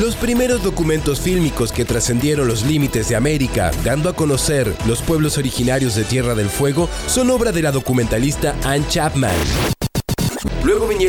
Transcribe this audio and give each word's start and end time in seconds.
Los 0.00 0.16
primeros 0.16 0.62
documentos 0.62 1.20
fílmicos 1.20 1.70
que 1.70 1.84
trascendieron 1.84 2.48
los 2.48 2.64
límites 2.64 3.10
de 3.10 3.16
América, 3.16 3.70
dando 3.84 4.08
a 4.08 4.14
conocer 4.14 4.74
los 4.86 5.02
pueblos 5.02 5.36
originarios 5.36 5.94
de 5.94 6.04
Tierra 6.04 6.34
del 6.34 6.48
Fuego, 6.48 6.88
son 7.06 7.30
obra 7.30 7.52
de 7.52 7.60
la 7.60 7.72
documentalista 7.72 8.56
Anne 8.64 8.86
Chapman. 8.88 9.30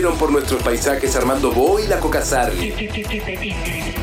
Por 0.01 0.31
nuestros 0.31 0.63
paisajes 0.63 1.15
Armando 1.15 1.51
Bo 1.51 1.79
y 1.79 1.85
la 1.85 1.99
Coca 1.99 2.25
Sarli. 2.25 2.73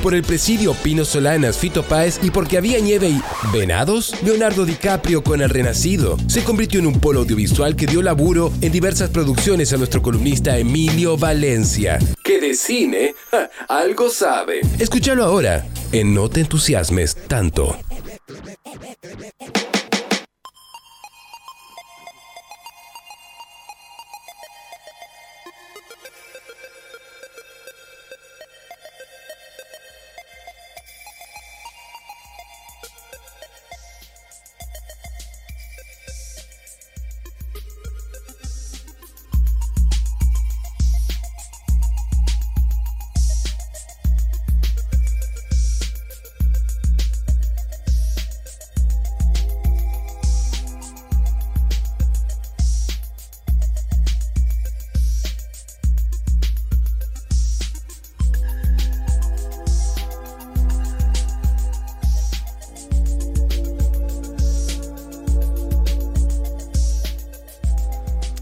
Por 0.01 0.15
el 0.15 0.23
presidio 0.23 0.73
Pino 0.73 1.05
Solanas, 1.05 1.59
Fito 1.59 1.83
Páez 1.83 2.21
y 2.23 2.31
porque 2.31 2.57
había 2.57 2.79
nieve 2.79 3.09
y 3.09 3.21
venados, 3.53 4.15
Leonardo 4.23 4.65
DiCaprio 4.65 5.25
con 5.25 5.43
El 5.43 5.51
Renacido 5.51 6.17
se 6.29 6.45
convirtió 6.45 6.79
en 6.79 6.87
un 6.87 7.01
polo 7.01 7.21
audiovisual 7.21 7.75
que 7.75 7.87
dio 7.87 8.03
laburo 8.03 8.53
en 8.61 8.71
diversas 8.71 9.11
producciones 9.11 9.73
a 9.73 9.79
nuestro 9.79 10.01
columnista 10.01 10.57
Emilio 10.57 11.17
Valencia, 11.17 11.99
que 12.23 12.41
de 12.41 12.55
cine 12.55 13.17
ja, 13.33 13.51
algo 13.69 14.11
sabe. 14.11 14.61
Escúchalo 14.79 15.25
ahora 15.25 15.67
en 15.91 16.15
No 16.15 16.31
te 16.31 16.41
entusiasmes 16.41 17.17
tanto. 17.27 17.77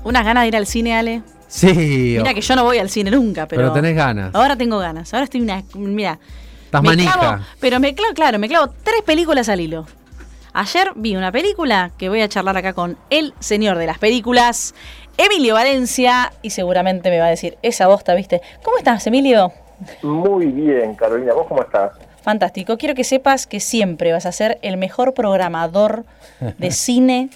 Unas 0.09 0.25
ganas 0.25 0.43
de 0.45 0.49
ir 0.49 0.57
al 0.57 0.67
cine, 0.67 0.97
Ale. 0.97 1.23
Sí. 1.49 2.17
Mira 2.19 2.35
que 2.35 2.41
yo 2.41 2.57
no 2.57 2.65
voy 2.65 2.79
al 2.79 2.89
cine 2.91 3.11
nunca, 3.11 3.47
pero. 3.47 3.63
Pero 3.63 3.73
tenés 3.73 3.95
ganas. 3.95 4.35
Ahora 4.35 4.57
tengo 4.57 4.79
ganas. 4.79 5.13
Ahora 5.15 5.25
estoy 5.25 5.41
una. 5.43 5.63
Mira. 5.75 6.19
Estás 6.65 6.83
me 6.83 6.89
manija. 6.91 7.13
clavo- 7.19 7.45
pero 7.61 7.81
me 7.81 7.95
clavo, 7.95 8.15
claro, 8.15 8.39
me 8.39 8.49
clavo 8.49 8.73
tres 8.83 9.03
películas 9.03 9.49
al 9.49 9.61
hilo. 9.61 9.87
Ayer 10.53 10.93
vi 10.97 11.15
una 11.17 11.31
película 11.33 11.93
que 11.99 12.09
voy 12.09 12.21
a 12.23 12.29
charlar 12.29 12.57
acá 12.57 12.73
con 12.73 12.97
el 13.11 13.33
señor 13.39 13.79
de 13.79 13.87
las 13.87 13.99
películas, 13.99 14.75
Emilio 15.17 15.55
Valencia, 15.55 16.33
y 16.43 16.51
seguramente 16.51 17.11
me 17.11 17.19
va 17.19 17.27
a 17.27 17.31
decir, 17.31 17.57
esa 17.63 17.87
bosta, 17.87 18.15
¿viste? 18.15 18.41
¿Cómo 18.63 18.77
estás, 18.79 19.07
Emilio? 19.07 19.53
Muy 20.03 20.47
bien, 20.47 20.95
Carolina. 20.95 21.33
¿Vos 21.35 21.47
cómo 21.49 21.63
estás? 21.63 21.93
Fantástico. 22.23 22.77
Quiero 22.77 22.95
que 22.95 23.05
sepas 23.05 23.47
que 23.47 23.61
siempre 23.61 24.13
vas 24.13 24.27
a 24.27 24.33
ser 24.33 24.59
el 24.63 24.77
mejor 24.77 25.15
programador 25.15 26.05
de 26.59 26.71
cine 26.73 27.31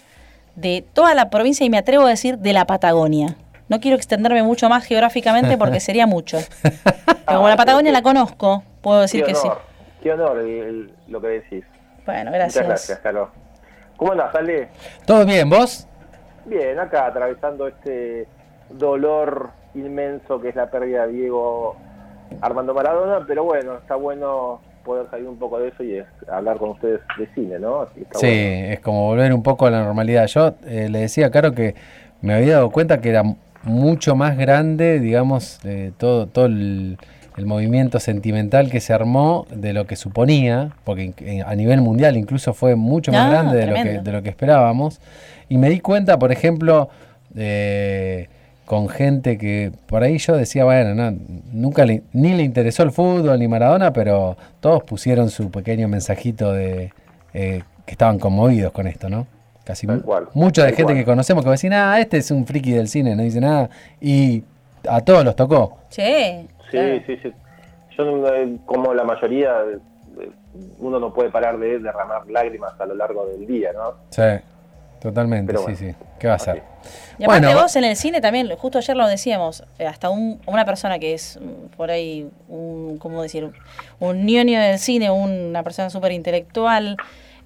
de 0.56 0.84
toda 0.92 1.14
la 1.14 1.31
provincia 1.31 1.64
y 1.64 1.70
me 1.70 1.78
atrevo 1.78 2.06
a 2.06 2.11
decir 2.11 2.39
de 2.39 2.53
la 2.53 2.67
Patagonia. 2.67 3.36
No 3.69 3.81
quiero 3.81 3.97
extenderme 3.97 4.42
mucho 4.42 4.69
más 4.69 4.84
geográficamente 4.84 5.56
porque 5.56 5.81
sería 5.81 6.06
mucho. 6.06 6.39
Pero 6.62 7.36
como 7.39 7.48
la 7.48 7.56
Patagonia 7.56 7.92
la 7.92 8.03
conozco, 8.03 8.62
puedo 8.83 9.00
decir 9.00 9.22
qué 9.25 9.28
que 9.32 9.34
sí. 9.34 9.47
honor, 9.47 9.60
Qué 10.03 10.12
honor 10.12 10.38
el- 10.38 10.49
el- 10.49 10.94
lo 11.09 11.21
que 11.21 11.28
decís. 11.28 11.65
Bueno, 12.04 12.31
gracias. 12.32 12.56
Muchas 12.65 12.69
gracias, 12.69 12.99
Carlos. 12.99 13.28
¿Cómo 13.97 14.12
andás, 14.12 14.34
Ale? 14.34 14.69
¿Todo 15.06 15.25
bien? 15.25 15.49
¿Vos? 15.49 15.87
Bien, 16.44 16.78
acá 16.81 17.06
atravesando 17.06 17.69
este 17.69 18.27
dolor 18.71 19.50
inmenso 19.75 20.41
que 20.41 20.48
es 20.48 20.56
la 20.56 20.71
pérdida 20.71 21.06
de 21.06 21.12
Diego 21.12 21.77
Armando 22.41 22.75
Maradona, 22.75 23.25
pero 23.27 23.44
bueno, 23.44 23.77
está 23.77 23.94
bueno 23.94 24.60
poder 24.82 25.06
salir 25.10 25.28
un 25.28 25.38
poco 25.38 25.59
de 25.59 25.69
eso 25.69 25.82
y 25.82 25.97
es 25.97 26.06
hablar 26.31 26.59
con 26.59 26.70
ustedes 26.70 27.00
de 27.19 27.26
cine, 27.34 27.59
¿no? 27.59 27.82
Así 27.82 27.94
que 27.97 28.00
está 28.03 28.19
Sí, 28.19 28.26
bueno. 28.26 28.72
es 28.72 28.81
como 28.81 29.06
volver 29.06 29.32
un 29.32 29.43
poco 29.43 29.66
a 29.66 29.70
la 29.70 29.82
normalidad. 29.84 30.26
Yo 30.26 30.54
eh, 30.66 30.88
le 30.91 31.00
decía 31.00 31.26
a 31.26 31.31
Caro 31.31 31.53
que 31.53 31.75
me 32.20 32.34
había 32.34 32.54
dado 32.54 32.70
cuenta 32.70 33.00
que 33.00 33.09
era 33.10 33.22
mucho 33.65 34.16
más 34.16 34.37
grande, 34.37 34.98
digamos, 35.00 35.60
eh, 35.65 35.92
todo, 35.98 36.26
todo 36.26 36.47
el, 36.47 36.98
el 37.37 37.47
movimiento 37.47 38.00
sentimental 38.00 38.71
que 38.71 38.81
se 38.81 38.92
armó 38.92 39.47
de 39.54 39.72
lo 39.72 39.87
que 39.87 39.97
suponía, 39.97 40.71
porque 40.84 41.04
in- 41.04 41.15
eh, 41.21 41.42
a 41.47 41.54
nivel 41.54 41.81
mundial 41.81 42.16
incluso 42.16 42.54
fue 42.54 42.75
mucho 42.76 43.12
más 43.12 43.26
Ah, 43.26 43.31
grande 43.31 43.56
de 43.59 43.66
lo, 43.66 43.75
que, 43.76 44.00
de 44.00 44.12
lo 44.12 44.22
que 44.22 44.28
esperábamos. 44.31 45.00
Y 45.48 45.59
me 45.59 45.69
di 45.71 45.81
cuenta, 45.81 46.19
por 46.19 46.32
ejemplo, 46.32 46.88
eh, 47.37 48.28
con 48.72 48.88
gente 48.88 49.37
que 49.37 49.71
por 49.87 50.03
ahí 50.03 50.16
yo 50.16 50.34
decía, 50.34 50.65
bueno, 50.65 50.94
no, 50.94 51.15
nunca 51.53 51.84
le- 51.84 52.05
ni 52.15 52.33
le 52.33 52.43
interesó 52.43 52.83
el 52.84 52.91
fútbol 52.91 53.38
ni 53.38 53.47
Maradona, 53.47 53.93
pero 53.93 54.34
todos 54.60 54.83
pusieron 54.84 55.28
su 55.28 55.50
pequeño 55.50 55.88
mensajito 55.88 56.55
de 56.55 56.91
eh, 57.34 57.62
que 57.84 57.93
estaban 57.93 58.19
conmovidos 58.19 58.72
con 58.72 58.87
esto, 58.87 59.10
¿no? 59.10 59.27
Casi 59.62 59.87
cual, 59.87 60.28
mucha 60.33 60.62
de 60.62 60.69
tal 60.69 60.77
gente 60.78 60.93
cual. 60.94 60.97
que 60.97 61.05
conocemos 61.05 61.44
que 61.44 61.49
va 61.49 61.53
a 61.53 61.59
decir, 61.60 61.75
ah, 61.75 62.00
este 62.00 62.16
es 62.16 62.31
un 62.31 62.47
friki 62.47 62.72
del 62.72 62.88
cine, 62.88 63.15
no 63.15 63.22
dice 63.22 63.43
nada, 63.43 63.69
y 64.00 64.43
a 64.89 65.03
todos 65.03 65.22
los 65.22 65.37
tocó. 65.37 65.77
Sí. 65.91 66.49
Sí, 66.71 66.78
sí, 67.06 67.16
sí. 67.22 67.31
Yo, 67.99 68.27
eh, 68.34 68.56
como 68.65 68.94
la 68.94 69.04
mayoría, 69.04 69.50
eh, 69.71 70.31
uno 70.78 70.99
no 70.99 71.12
puede 71.12 71.28
parar 71.28 71.59
de 71.59 71.78
derramar 71.78 72.22
lágrimas 72.31 72.72
a 72.81 72.87
lo 72.87 72.94
largo 72.94 73.27
del 73.27 73.47
día, 73.47 73.71
¿no? 73.75 73.97
Sí, 74.09 74.22
totalmente, 75.03 75.57
sí, 75.59 75.77
sí. 75.77 75.95
¿Qué 76.19 76.29
va 76.29 76.35
a 76.35 76.39
ser? 76.39 76.63
Y 77.19 77.25
aparte 77.25 77.47
Bueno, 77.47 77.63
vos 77.63 77.77
en 77.77 77.85
el 77.85 77.97
cine 77.97 78.21
también, 78.21 78.49
justo 78.57 78.79
ayer 78.79 78.97
lo 78.97 79.07
decíamos, 79.07 79.65
eh, 79.79 79.87
hasta 79.87 80.11
un- 80.11 80.41
una 80.47 80.65
persona 80.65 80.99
que 80.99 81.15
es 81.15 81.39
mm, 81.41 81.77
por 81.77 81.91
ahí, 81.91 82.29
un, 82.49 82.99
¿cómo 82.99 83.23
decir? 83.23 83.51
Un 84.01 84.25
ñoño 84.27 84.61
del 84.61 84.79
cine, 84.79 85.11
una 85.11 85.63
persona 85.63 85.91
súper 85.91 86.13
intelectual, 86.13 86.97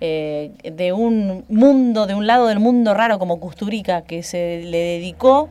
eh, 0.01 0.51
de 0.63 0.93
un 0.93 1.45
mundo, 1.49 2.07
de 2.07 2.15
un 2.15 2.27
lado 2.27 2.47
del 2.47 2.61
mundo 2.61 2.93
raro 2.95 3.19
como 3.19 3.41
Custurica, 3.41 4.03
que 4.03 4.23
se 4.23 4.63
le 4.65 4.79
dedicó 4.79 5.49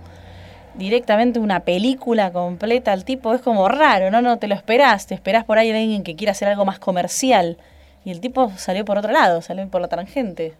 directamente 0.76 1.40
una 1.40 1.62
película 1.62 2.32
completa 2.32 2.92
al 2.92 3.06
tipo, 3.06 3.34
es 3.34 3.42
como 3.42 3.68
raro, 3.70 4.12
¿no? 4.12 4.22
No 4.22 4.38
te 4.38 4.48
lo 4.48 4.56
esperás, 4.56 5.08
te 5.08 5.16
esperás 5.16 5.46
por 5.46 5.58
ahí 5.58 5.72
de 5.72 5.80
alguien 5.80 6.04
que 6.04 6.16
quiera 6.16 6.32
hacer 6.32 6.48
algo 6.50 6.66
más 6.66 6.80
comercial. 6.80 7.58
Y 8.04 8.12
el 8.12 8.20
tipo 8.20 8.52
salió 8.58 8.86
por 8.86 8.98
otro 8.98 9.12
lado, 9.12 9.42
salió 9.42 9.68
por 9.68 9.82
la 9.82 9.88
tangente. 9.88 10.54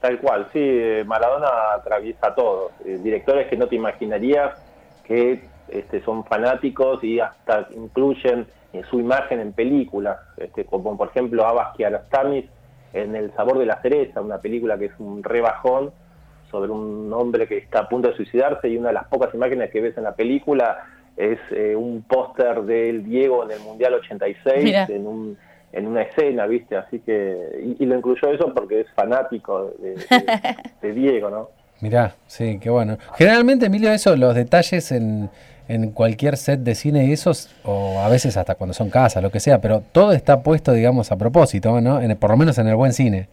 Tal 0.00 0.18
cual, 0.18 0.48
sí, 0.52 0.60
eh, 0.62 1.04
Maradona 1.06 1.48
atraviesa 1.74 2.34
todo. 2.34 2.70
Eh, 2.84 2.98
directores 3.02 3.48
que 3.48 3.56
no 3.56 3.66
te 3.66 3.76
imaginarías 3.76 4.52
que 5.04 5.40
este, 5.68 6.02
son 6.02 6.24
fanáticos 6.24 7.02
y 7.02 7.20
hasta 7.20 7.66
incluyen 7.74 8.46
eh, 8.72 8.82
su 8.90 9.00
imagen 9.00 9.40
en 9.40 9.52
películas, 9.52 10.18
este, 10.36 10.64
como 10.64 10.96
por 10.96 11.08
ejemplo 11.08 11.46
Abbas 11.46 11.74
Kiarostami 11.76 12.48
en 12.92 13.14
El 13.14 13.32
sabor 13.34 13.58
de 13.58 13.66
la 13.66 13.80
cereza, 13.82 14.20
una 14.20 14.38
película 14.38 14.78
que 14.78 14.86
es 14.86 14.92
un 14.98 15.22
rebajón 15.22 15.92
sobre 16.50 16.70
un 16.70 17.12
hombre 17.12 17.46
que 17.46 17.58
está 17.58 17.80
a 17.80 17.88
punto 17.88 18.08
de 18.08 18.16
suicidarse 18.16 18.68
y 18.68 18.76
una 18.76 18.88
de 18.88 18.94
las 18.94 19.08
pocas 19.08 19.34
imágenes 19.34 19.70
que 19.70 19.80
ves 19.80 19.96
en 19.98 20.04
la 20.04 20.14
película 20.14 20.84
es 21.16 21.38
eh, 21.50 21.74
un 21.74 22.02
póster 22.02 22.62
del 22.62 23.04
Diego 23.04 23.44
en 23.44 23.50
el 23.50 23.60
Mundial 23.60 23.94
86 23.94 24.64
Mira. 24.64 24.86
en 24.88 25.06
un 25.06 25.38
en 25.72 25.86
una 25.86 26.02
escena, 26.02 26.46
¿viste? 26.46 26.76
Así 26.76 27.00
que 27.00 27.36
y, 27.78 27.82
y 27.82 27.86
lo 27.86 27.96
incluyó 27.96 28.30
eso 28.30 28.52
porque 28.54 28.80
es 28.80 28.86
fanático 28.94 29.72
de, 29.78 29.94
de- 29.94 30.56
de 30.82 30.92
Diego, 30.92 31.30
¿no? 31.30 31.48
Mirá, 31.80 32.14
sí, 32.26 32.58
qué 32.60 32.70
bueno. 32.70 32.96
Generalmente, 33.16 33.66
Emilio, 33.66 33.92
eso, 33.92 34.16
los 34.16 34.34
detalles 34.34 34.90
en, 34.92 35.28
en 35.68 35.90
cualquier 35.90 36.38
set 36.38 36.60
de 36.60 36.74
cine 36.74 37.04
y 37.04 37.12
esos, 37.12 37.54
o 37.64 37.98
a 38.00 38.08
veces 38.08 38.36
hasta 38.38 38.54
cuando 38.54 38.72
son 38.72 38.88
casas, 38.88 39.22
lo 39.22 39.30
que 39.30 39.40
sea, 39.40 39.60
pero 39.60 39.82
todo 39.92 40.12
está 40.12 40.42
puesto, 40.42 40.72
digamos, 40.72 41.12
a 41.12 41.16
propósito, 41.16 41.78
¿no? 41.82 42.00
En 42.00 42.10
el- 42.12 42.16
por 42.16 42.30
lo 42.30 42.36
menos 42.38 42.56
en 42.58 42.68
el 42.68 42.76
buen 42.76 42.92
cine. 42.94 43.28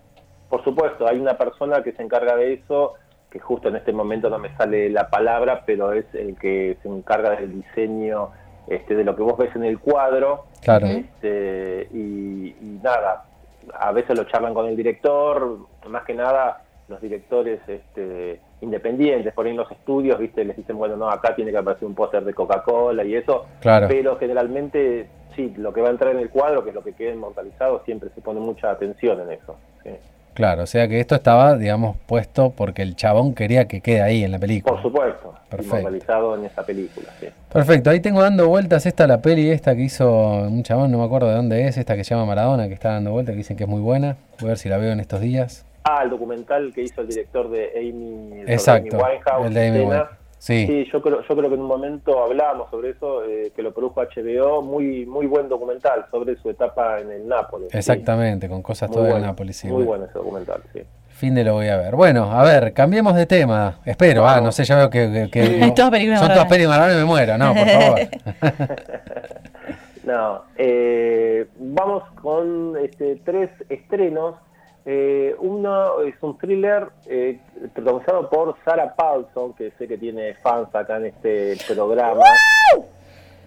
Por 0.50 0.62
supuesto, 0.64 1.08
hay 1.08 1.18
una 1.20 1.38
persona 1.38 1.82
que 1.84 1.94
se 1.94 2.04
encarga 2.04 2.36
de 2.36 2.54
eso, 2.54 2.96
que 3.32 3.40
justo 3.40 3.70
en 3.70 3.78
este 3.78 3.94
momento 3.94 4.30
no 4.30 4.38
me 4.38 4.54
sale 4.58 4.90
la 4.90 5.10
palabra, 5.10 5.64
pero 5.66 5.94
es 5.94 6.06
el 6.14 6.36
que 6.38 6.78
se 6.84 6.90
encarga 6.90 7.32
del 7.32 7.54
diseño 7.62 8.30
este, 8.68 8.96
de 8.96 9.04
lo 9.04 9.16
que 9.16 9.24
vos 9.24 9.38
ves 9.38 9.56
en 9.56 9.64
el 9.66 9.80
cuadro. 9.80 10.46
Claro. 10.62 10.88
Este, 10.88 11.88
y, 11.94 12.56
y 12.62 12.80
nada, 12.84 13.26
a 13.74 13.92
veces 13.92 14.18
lo 14.18 14.24
charlan 14.26 14.54
con 14.54 14.66
el 14.68 14.76
director, 14.76 15.58
más 15.88 16.04
que 16.04 16.14
nada 16.14 16.62
los 16.90 17.00
directores 17.02 17.62
este, 17.68 18.40
independientes, 18.62 19.34
por 19.34 19.46
ahí 19.46 19.52
en 19.52 19.58
los 19.58 19.72
estudios, 19.72 20.20
viste, 20.20 20.44
les 20.44 20.58
dicen, 20.58 20.78
bueno, 20.78 20.98
no, 20.98 21.10
acá 21.10 21.34
tiene 21.34 21.52
que 21.52 21.58
aparecer 21.58 21.88
un 21.88 21.96
póster 21.96 22.24
de 22.26 22.34
Coca-Cola 22.34 23.04
y 23.06 23.16
eso, 23.16 23.46
Claro. 23.62 23.88
pero 23.88 24.18
generalmente, 24.18 25.08
sí, 25.36 25.54
lo 25.58 25.72
que 25.74 25.82
va 25.82 25.88
a 25.88 25.92
entrar 25.92 26.12
en 26.14 26.20
el 26.20 26.30
cuadro, 26.30 26.62
que 26.64 26.70
es 26.70 26.76
lo 26.76 26.84
que 26.84 26.94
queda 26.94 27.14
inmortalizado, 27.14 27.82
siempre 27.86 28.10
se 28.14 28.22
pone 28.22 28.42
mucha 28.42 28.70
atención 28.72 29.22
en 29.22 29.32
eso. 29.32 29.56
sí. 29.84 29.92
Claro, 30.34 30.64
o 30.64 30.66
sea 30.66 30.88
que 30.88 31.00
esto 31.00 31.16
estaba, 31.16 31.56
digamos, 31.58 31.96
puesto 32.08 32.52
porque 32.52 32.82
el 32.82 32.96
chabón 32.96 33.36
quería 33.36 33.68
que 33.68 33.82
quede 33.82 34.02
ahí 34.02 34.24
en 34.24 34.32
la 34.32 34.40
película. 34.40 34.74
Por 34.74 34.82
supuesto, 34.82 35.34
Perfecto. 35.50 36.36
en 36.36 36.46
esa 36.46 36.66
película. 36.66 37.08
Sí. 37.20 37.28
Perfecto, 37.52 37.90
ahí 37.92 38.00
tengo 38.00 38.22
dando 38.22 38.48
vueltas 38.48 38.86
esta, 38.86 39.06
la 39.06 39.22
peli 39.22 39.50
esta 39.52 39.76
que 39.76 39.84
hizo 39.84 40.10
un 40.12 40.64
chabón, 40.64 40.92
no 40.92 40.98
me 40.98 41.06
acuerdo 41.06 41.30
de 41.30 41.36
dónde 41.36 41.68
es, 41.68 41.78
esta 41.78 41.96
que 41.96 42.04
se 42.04 42.16
llama 42.16 42.26
Maradona, 42.26 42.68
que 42.68 42.74
está 42.74 42.94
dando 42.94 43.12
vueltas, 43.12 43.34
que 43.34 43.38
dicen 43.38 43.58
que 43.58 43.64
es 43.66 43.70
muy 43.70 43.82
buena. 43.82 44.18
Voy 44.40 44.48
a 44.48 44.50
ver 44.50 44.58
si 44.58 44.70
la 44.70 44.78
veo 44.78 44.92
en 44.92 45.00
estos 45.00 45.22
días. 45.22 45.66
Ah, 45.84 46.02
el 46.04 46.10
documental 46.10 46.72
que 46.74 46.82
hizo 46.82 47.02
el 47.02 47.08
director 47.08 47.50
de 47.50 47.70
Amy, 47.78 48.42
Exacto, 48.48 48.96
Amy 48.96 49.16
Winehouse. 49.16 49.46
el 49.48 49.54
de 49.54 49.68
Amy. 49.68 49.80
Winehouse. 49.82 50.10
Sí, 50.44 50.68
Sí, 50.68 50.86
yo 50.92 51.02
creo, 51.02 51.22
yo 51.22 51.36
creo 51.38 51.48
que 51.48 51.56
en 51.56 51.62
un 51.62 51.68
momento 51.68 52.22
hablábamos 52.22 52.70
sobre 52.70 52.90
eso, 52.90 53.24
eh, 53.24 53.54
que 53.56 53.62
lo 53.62 53.74
produjo 53.74 54.02
HBO, 54.02 54.62
muy 54.62 55.06
muy 55.06 55.26
buen 55.26 55.48
documental 55.48 56.06
sobre 56.12 56.36
su 56.36 56.50
etapa 56.50 57.00
en 57.00 57.10
el 57.12 57.26
Nápoles. 57.26 57.72
sí. 57.72 57.78
exactamente, 57.78 58.50
con 58.50 58.62
cosas 58.62 58.90
Muy 58.90 58.96
todo 58.96 59.04
bueno, 59.06 59.20
de 59.22 59.26
Nápoles. 59.28 59.56
sí, 59.56 59.68
muy 59.68 59.86
bueno. 59.86 59.90
bueno 59.90 60.06
ese 60.08 60.14
documental, 60.20 60.62
sí. 60.74 60.82
Fin 61.12 61.34
de 61.36 61.46
lo 61.46 61.54
voy 61.54 61.70
a 61.70 61.78
ver. 61.78 61.96
Bueno, 61.96 62.30
a 62.30 62.44
ver, 62.44 62.74
cambiemos 62.74 63.16
de 63.16 63.26
tema. 63.26 63.80
Espero, 63.86 64.28
ah, 64.28 64.42
no 64.42 64.52
sé, 64.52 64.66
ya 64.66 64.76
veo 64.76 64.90
que, 64.90 65.10
que- 65.10 65.30
que 65.32 65.46
Sí. 65.48 65.60
no- 65.62 65.74
Todas 65.74 65.92
películas 65.92 66.20
son 66.20 66.30
todas 66.34 66.50
Maradona 66.68 66.94
y 66.94 66.98
me 66.98 67.06
muero, 67.06 67.38
no, 67.38 67.54
por 67.54 67.68
favor. 67.70 68.00
No, 70.04 70.42
eh, 70.58 71.48
vamos 71.58 72.04
con 72.22 72.76
este, 72.84 73.16
tres 73.24 73.50
estrenos. 73.70 74.36
Eh, 74.86 75.34
uno 75.40 76.02
es 76.02 76.16
un 76.22 76.38
thriller 76.38 76.88
eh, 77.06 77.40
protagonizado 77.74 78.30
por 78.30 78.56
Sarah 78.66 78.94
Paulson, 78.96 79.54
que 79.54 79.72
sé 79.78 79.88
que 79.88 79.98
tiene 79.98 80.34
fans 80.36 80.74
acá 80.76 80.98
en 80.98 81.06
este 81.06 81.56
programa. 81.74 82.24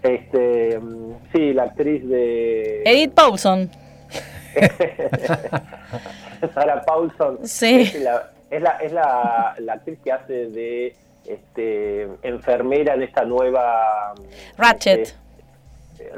Este, 0.02 0.78
mm, 0.78 1.12
sí, 1.34 1.52
la 1.52 1.64
actriz 1.64 2.06
de 2.08 2.82
Edith 2.84 3.12
Paulson. 3.14 3.68
Sarah 6.54 6.82
Paulson 6.84 7.38
Sí. 7.44 7.82
es, 7.82 8.00
la, 8.02 8.30
es, 8.50 8.62
la, 8.62 8.70
es 8.78 8.92
la, 8.92 9.54
la 9.58 9.72
actriz 9.74 9.98
que 10.02 10.12
hace 10.12 10.46
de 10.48 10.94
este, 11.26 12.02
enfermera 12.22 12.94
en 12.94 13.02
esta 13.02 13.24
nueva 13.24 14.14
Ratchet. 14.56 15.00
este, 15.00 15.16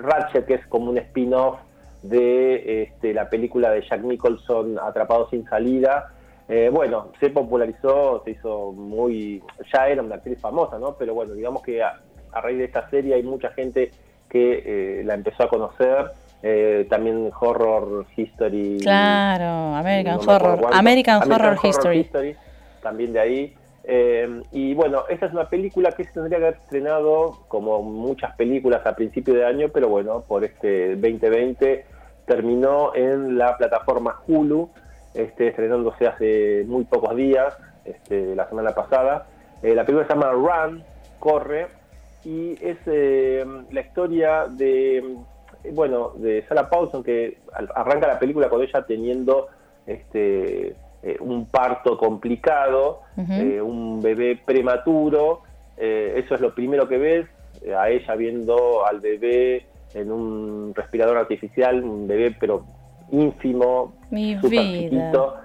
Ratchet, 0.01 0.47
que 0.47 0.55
es 0.55 0.67
como 0.67 0.91
un 0.91 0.99
spin-off 0.99 1.59
de 2.03 2.83
este, 2.83 3.13
la 3.13 3.29
película 3.29 3.71
de 3.71 3.83
Jack 3.83 4.03
Nicholson, 4.03 4.79
Atrapado 4.79 5.29
sin 5.31 5.45
salida. 5.49 6.13
Eh, 6.49 6.71
bueno, 6.73 7.13
se 7.21 7.31
popularizó, 7.31 8.23
se 8.25 8.31
hizo 8.33 8.73
muy... 8.73 9.43
Ya 9.73 9.89
era 9.89 10.03
una 10.03 10.15
actriz 10.17 10.41
famosa, 10.41 10.79
¿no? 10.79 10.95
Pero 10.99 11.15
bueno, 11.15 11.35
digamos 11.35 11.63
que 11.63 11.83
a, 11.83 12.01
a 12.33 12.41
raíz 12.41 12.59
de 12.59 12.65
esta 12.65 12.89
serie 12.89 13.15
hay 13.15 13.23
mucha 13.23 13.51
gente 13.51 13.91
que 14.29 14.63
eh, 15.01 15.05
la 15.05 15.15
empezó 15.15 15.43
a 15.45 15.49
conocer. 15.49 16.11
Eh, 16.43 16.87
también 16.89 17.31
Horror 17.39 18.07
History. 18.17 18.79
Claro, 18.81 19.75
American 19.75 20.19
no 20.25 20.33
Horror. 20.33 20.59
cuánto. 20.61 20.79
American, 20.79 21.33
Horror, 21.33 21.59
History. 21.63 22.37
También 22.81 23.13
de 23.13 23.21
ahí. 23.21 23.55
Eh, 23.91 24.43
y 24.53 24.75
bueno, 24.75 25.05
esta 25.09 25.25
es 25.25 25.33
una 25.33 25.49
película 25.49 25.93
que 25.93 26.05
se 26.05 26.13
tendría 26.13 26.39
que 26.39 26.45
haber 26.45 26.59
estrenado 26.61 27.39
como 27.49 27.83
muchas 27.83 28.37
películas 28.37 28.85
a 28.85 28.95
principio 28.95 29.33
de 29.33 29.47
año, 29.47 29.71
pero 29.73 29.89
bueno, 29.89 30.23
por 30.29 30.45
este 30.45 30.95
2020 30.97 31.87
terminó 32.27 32.95
en 32.95 33.39
la 33.39 33.57
plataforma 33.57 34.21
Hulu, 34.27 34.69
este, 35.15 35.49
estrenándose 35.49 36.07
hace 36.07 36.65
muy 36.67 36.85
pocos 36.85 37.17
días, 37.17 37.57
este, 37.87 38.37
la 38.37 38.47
semana 38.51 38.75
pasada. 38.75 39.27
Eh, 39.63 39.75
la 39.75 39.87
película 39.87 40.07
se 40.07 40.13
llama 40.13 40.33
Run, 40.33 40.85
Corre, 41.19 41.69
y 42.25 42.63
es 42.63 42.77
eh, 42.85 43.43
la 43.71 43.81
historia 43.81 44.49
de, 44.51 45.17
bueno, 45.73 46.13
de 46.17 46.45
Sarah 46.47 46.69
Paulson, 46.69 47.03
que 47.03 47.39
arranca 47.75 48.07
la 48.07 48.19
película 48.19 48.51
con 48.51 48.61
ella 48.61 48.85
teniendo 48.87 49.47
este, 49.87 50.77
eh, 51.01 51.17
un 51.21 51.47
parto 51.47 51.97
complicado, 51.97 53.03
eh, 53.17 53.61
un 53.63 54.03
bebé 54.03 54.41
prematuro, 54.45 55.43
eh, 55.77 56.15
eso 56.17 56.35
es 56.35 56.41
lo 56.41 56.53
primero 56.53 56.89
que 56.89 56.99
ves, 56.99 57.27
a 57.77 57.89
ella 57.89 58.17
viendo 58.17 58.85
al 58.85 58.99
bebé 58.99 59.67
en 59.95 60.11
un 60.11 60.73
respirador 60.75 61.17
artificial, 61.17 61.85
un 61.85 62.09
bebé 62.09 62.35
pero 62.39 62.65
ínfimo, 63.13 63.95
súper 64.41 64.65
chiquito. 64.73 65.37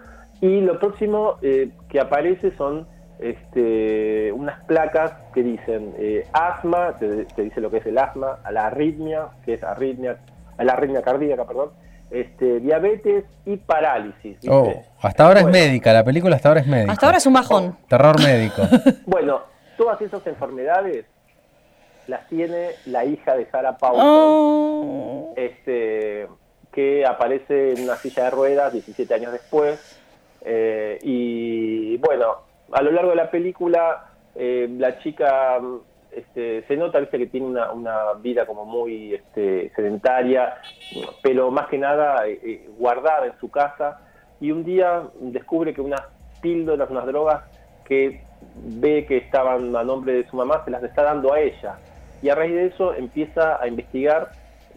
Y 0.41 0.61
lo 0.61 0.79
próximo 0.79 1.37
que 1.39 1.99
aparece 1.99 2.51
son 2.57 2.87
este, 3.19 4.31
unas 4.31 4.59
placas 4.65 5.13
que 5.35 5.43
dicen 5.43 5.93
asma, 6.33 6.97
te, 6.97 7.25
te 7.25 7.43
dice 7.43 7.61
lo 7.61 7.69
que 7.69 7.77
es 7.77 7.85
el 7.85 7.99
asma, 7.99 8.39
a 8.43 8.51
la 8.51 8.67
arritmia, 8.67 9.27
que 9.45 9.53
es 9.53 9.63
arritmia, 9.63 10.17
a 10.57 10.63
la 10.63 10.73
arritmia 10.73 11.03
cardíaca, 11.03 11.45
perdón, 11.45 11.69
este, 12.13 12.59
diabetes 12.59 13.25
y 13.45 13.57
parálisis. 13.57 14.39
¿viste? 14.39 14.49
Oh, 14.49 14.71
hasta 15.01 15.25
ahora 15.25 15.41
Bueno. 15.41 15.57
es 15.57 15.65
médica, 15.65 15.91
la 15.91 16.03
película 16.03 16.35
hasta 16.37 16.47
ahora 16.49 16.61
es 16.61 16.67
médica. 16.67 16.91
Hasta 16.93 17.05
ahora 17.07 17.17
es 17.17 17.25
un 17.25 17.33
bajón. 17.33 17.77
Terror 17.89 18.17
médico. 18.21 18.61
Bueno, 19.05 19.41
todas 19.77 19.99
esas 20.01 20.25
enfermedades 20.27 21.05
las 22.07 22.27
tiene 22.27 22.69
la 22.85 23.03
hija 23.05 23.35
de 23.35 23.45
Sarah 23.49 23.77
Paulson, 23.77 24.05
Oh. 24.07 25.33
este, 25.35 26.27
que 26.71 27.05
aparece 27.05 27.73
en 27.73 27.83
una 27.83 27.95
silla 27.95 28.25
de 28.25 28.29
ruedas 28.29 28.73
17 28.73 29.13
años 29.13 29.31
después. 29.31 29.99
eh, 30.45 30.99
y 31.01 31.97
bueno, 31.97 32.35
a 32.73 32.81
lo 32.81 32.91
largo 32.91 33.11
de 33.11 33.15
la 33.15 33.31
película, 33.31 34.05
eh, 34.35 34.67
la 34.77 34.99
chica 34.99 35.59
este, 36.15 36.63
se 36.67 36.77
nota 36.77 36.99
¿viste? 36.99 37.17
que 37.17 37.27
tiene 37.27 37.45
una, 37.45 37.71
una 37.71 38.13
vida 38.21 38.45
como 38.45 38.65
muy 38.65 39.13
este, 39.13 39.71
sedentaria, 39.75 40.55
pero 41.21 41.51
más 41.51 41.67
que 41.67 41.77
nada 41.77 42.27
eh, 42.27 42.39
eh, 42.43 42.69
guardada 42.77 43.25
en 43.27 43.37
su 43.39 43.49
casa. 43.49 43.99
Y 44.39 44.51
un 44.51 44.63
día 44.63 45.03
descubre 45.19 45.73
que 45.73 45.81
unas 45.81 46.01
píldoras, 46.41 46.89
unas 46.89 47.05
drogas 47.05 47.43
que 47.85 48.21
ve 48.55 49.05
que 49.05 49.17
estaban 49.17 49.75
a 49.75 49.83
nombre 49.83 50.13
de 50.13 50.27
su 50.29 50.35
mamá, 50.35 50.63
se 50.65 50.71
las 50.71 50.83
está 50.83 51.03
dando 51.03 51.33
a 51.33 51.39
ella. 51.39 51.77
Y 52.21 52.29
a 52.29 52.35
raíz 52.35 52.53
de 52.53 52.67
eso 52.67 52.93
empieza 52.93 53.61
a 53.61 53.67
investigar 53.67 54.31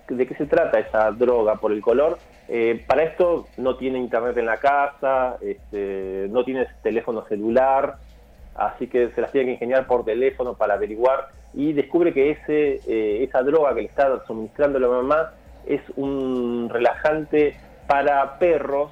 de 0.09 0.27
qué 0.27 0.35
se 0.35 0.47
trata 0.47 0.79
esa 0.79 1.11
droga 1.11 1.57
por 1.57 1.73
el 1.73 1.81
color. 1.81 2.19
Eh, 2.49 2.85
para 2.87 3.03
esto 3.03 3.47
no 3.57 3.77
tiene 3.77 3.99
internet 3.99 4.37
en 4.37 4.47
la 4.47 4.59
casa, 4.59 5.37
este, 5.41 6.27
no 6.31 6.45
tiene 6.45 6.67
teléfono 6.83 7.25
celular, 7.27 7.97
así 8.59 8.87
que 8.87 9.11
se 9.11 9.21
las 9.21 9.33
tiene 9.33 9.47
que 9.47 9.53
ingeniar 9.55 9.87
por 9.87 10.05
teléfono 10.05 10.55
para 10.55 10.75
averiguar 10.75 11.29
y 11.55 11.73
descubre 11.73 12.13
que 12.13 12.31
ese, 12.31 12.81
eh, 12.87 13.25
esa 13.25 13.43
droga 13.43 13.75
que 13.75 13.83
le 13.83 13.89
está 13.89 14.25
suministrando 14.27 14.79
la 14.79 14.89
mamá 14.89 15.33
es 15.67 15.81
un 15.97 16.69
relajante 16.71 17.57
para 17.87 18.39
perros 18.39 18.91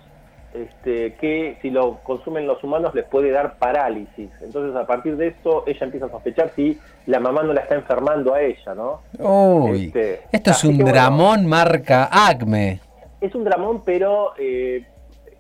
este, 0.55 1.15
que 1.15 1.59
si 1.61 1.71
lo 1.71 1.99
consumen 2.05 2.47
los 2.47 2.63
humanos 2.63 2.95
les 2.95 3.05
puede 3.07 3.31
dar 3.33 3.59
parálisis. 3.59 4.31
Entonces 4.41 4.77
a 4.77 4.87
partir 4.87 5.17
de 5.17 5.29
esto 5.29 5.65
ella 5.67 5.85
empieza 5.85 6.07
a 6.07 6.11
sospechar 6.11 6.53
si 6.55 6.79
la 7.07 7.19
mamá 7.19 7.43
no 7.43 7.53
la 7.53 7.63
está 7.63 7.75
enfermando 7.75 8.35
a 8.35 8.41
ella, 8.41 8.75
¿no? 8.75 9.01
Uy, 9.19 9.87
Este, 9.87 10.21
esto 10.31 10.51
es 10.53 10.63
un 10.65 10.77
bueno. 10.77 10.93
dramón 10.93 11.47
marca 11.47 12.09
Acme. 12.11 12.81
Es 13.21 13.35
un 13.35 13.43
dramón, 13.45 13.83
pero 13.85 14.33
eh, 14.39 14.85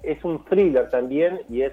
es 0.03 0.25
un 0.25 0.45
thriller 0.47 0.91
también 0.91 1.41
y 1.49 1.63
es 1.63 1.73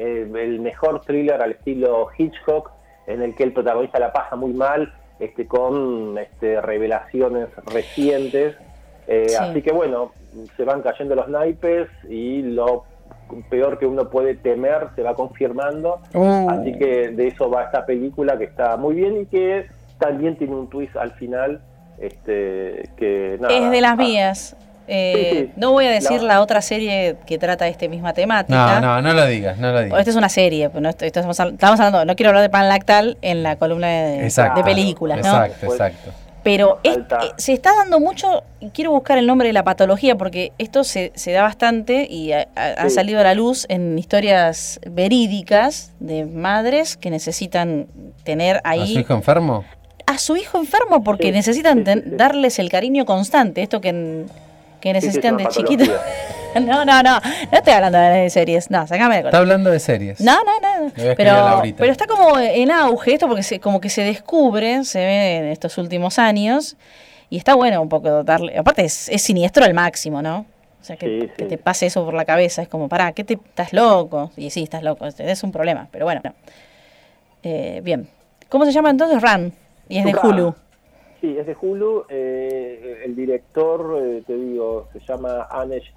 eh, 0.00 0.26
el 0.34 0.60
mejor 0.60 1.02
thriller 1.02 1.42
al 1.42 1.52
estilo 1.52 2.08
Hitchcock, 2.16 2.70
en 3.06 3.20
el 3.22 3.34
que 3.34 3.42
el 3.42 3.52
protagonista 3.52 3.98
la 3.98 4.12
pasa 4.12 4.34
muy 4.34 4.54
mal, 4.54 4.94
este, 5.18 5.46
con 5.46 6.16
este, 6.16 6.60
revelaciones 6.60 7.48
recientes. 7.66 8.56
Eh, 9.06 9.26
Sí. 9.28 9.34
Así 9.34 9.60
que 9.60 9.72
bueno, 9.72 10.12
se 10.56 10.64
van 10.64 10.82
cayendo 10.82 11.14
los 11.14 11.28
naipes 11.28 11.88
y 12.08 12.42
lo 12.42 12.84
peor 13.50 13.78
que 13.78 13.86
uno 13.86 14.08
puede 14.08 14.36
temer 14.36 14.88
se 14.96 15.02
va 15.02 15.14
confirmando. 15.14 16.00
Uh. 16.14 16.48
Así 16.48 16.72
que 16.78 17.08
de 17.08 17.26
eso 17.26 17.50
va 17.50 17.64
esta 17.64 17.84
película 17.84 18.38
que 18.38 18.44
está 18.44 18.76
muy 18.76 18.94
bien 18.94 19.22
y 19.22 19.26
que 19.26 19.66
también 19.98 20.36
tiene 20.36 20.54
un 20.54 20.70
twist 20.70 20.96
al 20.96 21.12
final. 21.12 21.60
Este, 21.98 22.88
que 22.96 23.36
nada, 23.38 23.54
Es 23.54 23.70
de 23.70 23.80
las 23.82 23.92
ah, 23.92 23.96
mías. 23.96 24.56
Eh, 24.88 25.28
Sí, 25.32 25.38
sí. 25.46 25.52
No 25.56 25.72
voy 25.72 25.86
a 25.86 25.90
decir 25.90 26.20
La- 26.22 26.34
la 26.34 26.40
otra 26.40 26.60
serie 26.62 27.16
que 27.26 27.38
trata 27.38 27.68
esta 27.68 27.86
misma 27.88 28.08
No, 28.08 28.14
temática. 28.14 28.80
no, 28.80 29.00
no 29.00 29.12
lo 29.14 29.26
digas, 29.26 29.56
no 29.58 29.70
lo 29.72 29.80
digas. 29.82 29.98
Esta 30.00 30.10
es 30.10 30.16
una 30.16 30.28
serie, 30.28 30.68
no 30.74 30.88
esto- 30.88 31.04
esto 31.04 31.20
estamos, 31.20 31.38
estamos 31.38 31.78
hablando, 31.80 32.04
no 32.04 32.16
quiero 32.16 32.30
hablar 32.30 32.42
de 32.42 32.48
pan 32.50 32.68
lactal 32.68 33.16
en 33.22 33.42
la 33.42 33.56
columna 33.56 33.86
de, 33.88 34.24
Exacto. 34.24 34.58
de 34.60 34.64
películas, 34.64 35.18
¿no? 35.18 35.28
Exacto, 35.44 35.66
Pues- 35.66 35.80
exacto. 35.80 36.10
Pero 36.42 36.80
es- 36.82 36.96
eh, 36.96 37.02
se 37.36 37.52
está 37.52 37.74
dando 37.76 38.00
mucho, 38.00 38.42
y 38.60 38.70
quiero 38.70 38.92
buscar 38.92 39.18
el 39.18 39.26
nombre 39.26 39.46
de 39.48 39.52
la 39.52 39.62
patología, 39.62 40.16
porque 40.16 40.52
esto 40.56 40.84
se, 40.84 41.12
se 41.14 41.32
da 41.32 41.42
bastante 41.42 42.06
y 42.10 42.32
ha, 42.32 42.48
ha- 42.56 42.80
han 42.82 42.88
Sí. 42.88 42.96
salido 42.96 43.20
a 43.20 43.24
la 43.24 43.34
luz 43.34 43.66
en 43.68 43.98
historias 43.98 44.80
verídicas 44.90 45.92
de 46.00 46.24
madres 46.24 46.96
que 46.96 47.10
necesitan 47.10 47.86
tener 48.24 48.56
¿A 48.64 48.74
su 48.74 48.80
ahí 48.82 48.98
hijo 48.98 49.12
enfermo? 49.12 49.64
a 50.06 50.18
su 50.18 50.36
hijo 50.36 50.58
enfermo 50.58 51.04
porque 51.04 51.24
Sí, 51.26 51.32
necesitan 51.32 51.74
sí, 51.74 51.78
sí, 51.80 51.84
ten- 51.84 52.02
sí. 52.04 52.10
darles 52.16 52.58
el 52.58 52.70
cariño 52.70 53.04
constante, 53.04 53.62
esto 53.62 53.80
que, 53.82 54.24
que 54.80 54.92
necesitan 54.92 55.38
es 55.38 55.38
de 55.38 55.44
una 55.44 55.50
chiquito. 55.50 55.84
No, 56.52 56.84
no, 56.84 57.00
no, 57.00 57.20
no 57.20 57.58
estoy 57.58 57.74
hablando 57.74 57.96
de 57.96 58.28
series, 58.28 58.72
no, 58.72 58.84
sacame 58.84 59.18
de 59.18 59.28
Está 59.28 59.38
hablando 59.38 59.70
de 59.70 59.78
series. 59.78 60.20
no, 60.20 60.36
no, 60.42 60.60
no. 60.60 60.92
Pero, 61.16 61.62
pero 61.76 61.92
está 61.92 62.08
como 62.08 62.36
en 62.40 62.72
auge 62.72 63.14
esto 63.14 63.28
porque 63.28 63.44
se, 63.44 63.60
como 63.60 63.80
que 63.80 63.88
se 63.88 64.02
descubre, 64.02 64.82
se 64.82 64.98
ve 64.98 65.36
en 65.36 65.44
estos 65.44 65.78
últimos 65.78 66.18
años. 66.18 66.76
Y 67.28 67.36
está 67.36 67.54
bueno 67.54 67.80
un 67.80 67.88
poco 67.88 68.24
darle. 68.24 68.58
Aparte, 68.58 68.84
es, 68.84 69.08
es 69.08 69.22
siniestro 69.22 69.64
al 69.64 69.74
máximo, 69.74 70.22
¿no? 70.22 70.44
O 70.80 70.84
sea, 70.84 70.96
que, 70.96 71.30
te 71.36 71.58
pase 71.58 71.86
eso 71.86 72.04
por 72.04 72.14
la 72.14 72.24
cabeza, 72.24 72.62
es 72.62 72.68
como, 72.68 72.88
pará, 72.88 73.12
¿qué 73.12 73.22
te 73.22 73.34
estás 73.34 73.72
loco? 73.72 74.32
Y 74.36 74.50
sí, 74.50 74.62
estás 74.62 74.82
loco, 74.82 75.06
es 75.06 75.42
un 75.42 75.52
problema, 75.52 75.88
pero 75.92 76.06
bueno. 76.06 76.22
Eh, 77.42 77.80
bien. 77.84 78.08
¿Cómo 78.48 78.64
se 78.64 78.72
llama 78.72 78.90
entonces? 78.90 79.20
Run. 79.20 79.52
Y 79.88 79.98
es 79.98 80.04
de 80.04 80.14
Hulu. 80.14 80.54
Sí, 81.20 81.36
es 81.36 81.46
de 81.46 81.56
Hulu. 81.60 82.04
Eh, 82.08 83.02
el 83.04 83.14
director, 83.14 83.98
eh, 84.02 84.22
te 84.26 84.34
digo, 84.36 84.88
se 84.92 85.00
llama 85.00 85.46
Anesh 85.50 85.92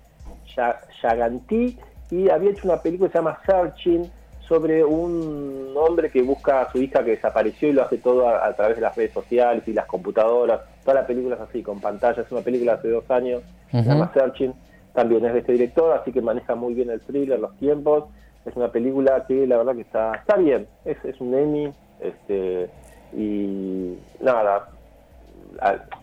Shaganti 1.02 1.78
y 2.12 2.30
había 2.30 2.52
hecho 2.52 2.68
una 2.68 2.82
película 2.82 3.10
que 3.10 3.14
se 3.14 3.20
llama 3.20 3.40
Searching 3.46 4.12
sobre 4.48 4.84
un 4.84 5.74
hombre 5.76 6.10
que 6.10 6.22
busca 6.22 6.62
a 6.62 6.72
su 6.72 6.80
hija 6.82 7.04
que 7.04 7.12
desapareció 7.12 7.70
y 7.70 7.74
lo 7.74 7.84
hace 7.84 7.98
todo 7.98 8.28
a, 8.28 8.54
través 8.54 8.76
de 8.76 8.82
las 8.82 8.96
redes 8.96 9.14
sociales 9.14 9.64
y 9.68 9.74
las 9.74 9.86
computadoras. 9.86 10.62
Toda 10.84 11.02
la 11.02 11.08
película 11.08 11.36
es 11.36 11.42
así, 11.42 11.64
con 11.64 11.80
pantalla. 11.80 12.22
Es 12.22 12.32
una 12.32 12.42
película 12.42 12.74
hace 12.74 12.90
dos 12.90 13.10
años, 13.10 13.42
se 13.72 13.82
llama 13.82 14.12
Searching. 14.14 14.54
También 14.94 15.26
es 15.26 15.34
de 15.34 15.40
este 15.40 15.54
director, 15.54 15.98
así 15.98 16.12
que 16.12 16.22
maneja 16.22 16.54
muy 16.56 16.74
bien 16.74 16.90
el 16.90 17.00
thriller, 17.02 17.40
los 17.40 17.58
tiempos. 17.58 18.06
Es 18.46 18.56
una 18.58 18.68
película 18.72 19.26
que 19.26 19.48
la 19.48 19.58
verdad 19.58 19.74
que 19.74 19.82
está, 19.82 20.16
está 20.16 20.36
bien. 20.36 20.68
Es, 20.84 20.98
es 21.06 21.20
un 21.22 21.34
Emmy. 21.34 21.72
Este, 22.02 22.70
y 23.16 23.98
nada, 24.20 24.68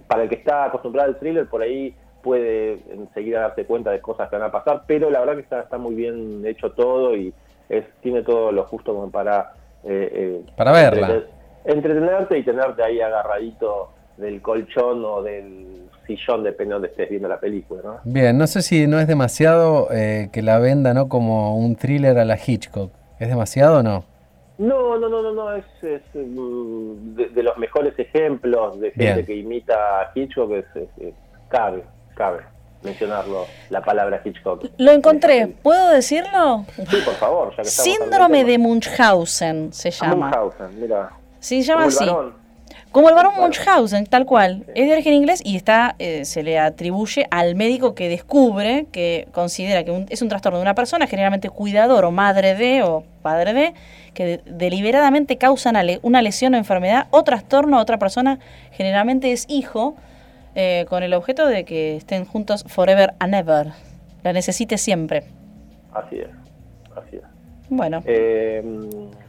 para 0.07 0.23
el 0.23 0.29
que 0.29 0.37
está 0.37 0.64
acostumbrado 0.64 1.09
al 1.09 1.19
thriller, 1.19 1.47
por 1.49 1.62
ahí 1.62 1.95
puede 2.23 2.81
enseguida 2.93 3.40
darse 3.40 3.64
cuenta 3.64 3.90
de 3.90 4.00
cosas 4.00 4.29
que 4.29 4.37
van 4.37 4.49
a 4.49 4.52
pasar, 4.52 4.83
pero 4.87 5.11
la 5.11 5.21
verdad 5.21 5.35
que 5.35 5.40
está, 5.40 5.61
está 5.61 5.79
muy 5.79 5.95
bien 5.95 6.43
hecho 6.45 6.73
todo 6.73 7.17
y 7.17 7.33
es, 7.69 7.85
tiene 8.02 8.23
todo 8.23 8.52
lo 8.52 8.64
justo 8.64 8.95
como 8.95 9.11
para... 9.11 9.52
Eh, 9.85 10.43
eh, 10.45 10.52
para 10.57 10.73
verla. 10.73 11.23
entretenerte 11.64 12.38
y 12.38 12.43
tenerte 12.43 12.83
ahí 12.83 13.00
agarradito 13.00 13.90
del 14.19 14.43
colchón 14.43 15.02
o 15.05 15.23
del 15.23 15.88
sillón, 16.07 16.43
dependiendo 16.43 16.81
de 16.81 16.88
donde 16.88 16.88
estés 16.88 17.09
viendo 17.09 17.29
la 17.29 17.40
película. 17.40 17.81
¿no? 17.83 18.00
Bien, 18.05 18.37
no 18.37 18.47
sé 18.47 18.61
si 18.62 18.87
no 18.87 19.00
es 19.00 19.07
demasiado 19.07 19.88
eh, 19.90 20.29
que 20.33 20.43
la 20.43 20.59
venda 20.59 20.93
¿no? 20.93 21.09
como 21.09 21.57
un 21.57 21.76
thriller 21.76 22.19
a 22.19 22.25
la 22.25 22.37
Hitchcock. 22.37 22.93
¿Es 23.19 23.29
demasiado 23.29 23.79
o 23.79 23.83
no? 23.83 24.05
No, 24.61 24.99
no, 24.99 25.09
no, 25.09 25.23
no, 25.23 25.33
no, 25.33 25.55
es, 25.55 25.64
mm, 26.12 27.14
de, 27.14 27.43
los 27.43 27.57
mejores 27.57 27.99
ejemplos 27.99 28.79
de 28.79 28.90
gente 28.90 29.25
que 29.25 29.35
imita 29.35 30.02
a 30.02 30.12
Hitchcock, 30.14 30.52
es, 30.52 30.67
cabe, 31.49 31.83
cabe 32.14 32.43
mencionarlo, 32.83 33.47
la 33.71 33.81
palabra 33.81 34.21
Hitchcock. 34.23 34.67
Lo 34.76 34.93
encontré, 34.93 35.47
¿puedo 35.47 35.88
decirlo? 35.88 36.67
Sí, 36.76 36.99
por 37.02 37.14
favor. 37.14 37.50
Ya 37.57 37.62
que 37.62 37.71
Síndrome 37.71 38.45
de 38.45 38.59
Munchausen 38.59 39.73
se 39.73 39.88
ah, 39.88 39.93
llama. 39.93 40.26
Munchausen, 40.26 40.79
mira. 40.79 41.11
Sí, 41.38 41.62
se 41.62 41.69
llama 41.69 41.87
así. 41.87 42.05
Como 42.93 43.09
el 43.09 43.15
varón 43.15 43.35
Munchausen, 43.37 44.07
tal 44.07 44.27
cual. 44.27 44.65
Es 44.75 44.87
de 44.87 44.93
origen 44.93 45.15
inglés 45.15 45.41
y 45.45 45.57
está 45.57 45.95
eh, 45.99 46.25
se 46.25 46.43
le 46.43 46.59
atribuye 46.59 47.27
al 47.31 47.55
médico 47.55 47.95
que 47.95 48.09
descubre, 48.09 48.87
que 48.91 49.29
considera 49.33 49.85
que 49.85 50.07
es 50.09 50.23
un 50.23 50.29
trastorno 50.29 50.59
de 50.59 50.62
una 50.62 50.75
persona, 50.75 51.07
generalmente 51.07 51.50
cuidador 51.50 52.05
o 52.05 52.11
madre 52.11 52.55
de 52.55 52.83
o 52.83 53.05
padre 53.23 53.53
de, 53.53 53.75
que 54.12 54.41
deliberadamente 54.45 55.39
causa 55.39 55.73
una 56.03 56.23
lesión 56.23 56.55
o 56.55 56.57
enfermedad 56.57 57.07
o 57.11 57.23
trastorno 57.23 57.79
a 57.79 57.83
otra 57.83 57.99
persona, 57.99 58.41
generalmente 58.73 59.31
es 59.31 59.47
hijo, 59.49 59.95
eh, 60.57 60.85
con 60.89 61.05
el 61.05 61.15
objeto 61.15 61.47
de 61.47 61.65
que 61.65 61.97
estén 61.97 62.25
juntos 62.25 62.65
forever 62.67 63.15
and 63.21 63.35
ever. 63.35 63.69
La 64.25 64.33
necesite 64.33 64.79
siempre. 64.79 65.25
Así 65.95 66.17
es, 66.17 66.29
así 66.97 67.17
es. 67.17 67.23
Bueno. 67.69 68.03
Eh, 68.05 68.62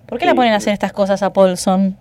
¿Por 0.08 0.18
qué 0.18 0.26
le 0.26 0.34
ponen 0.34 0.54
a 0.54 0.58
hacer 0.58 0.74
estas 0.74 0.94
cosas 0.94 1.22
a 1.22 1.32
Paulson? 1.32 1.96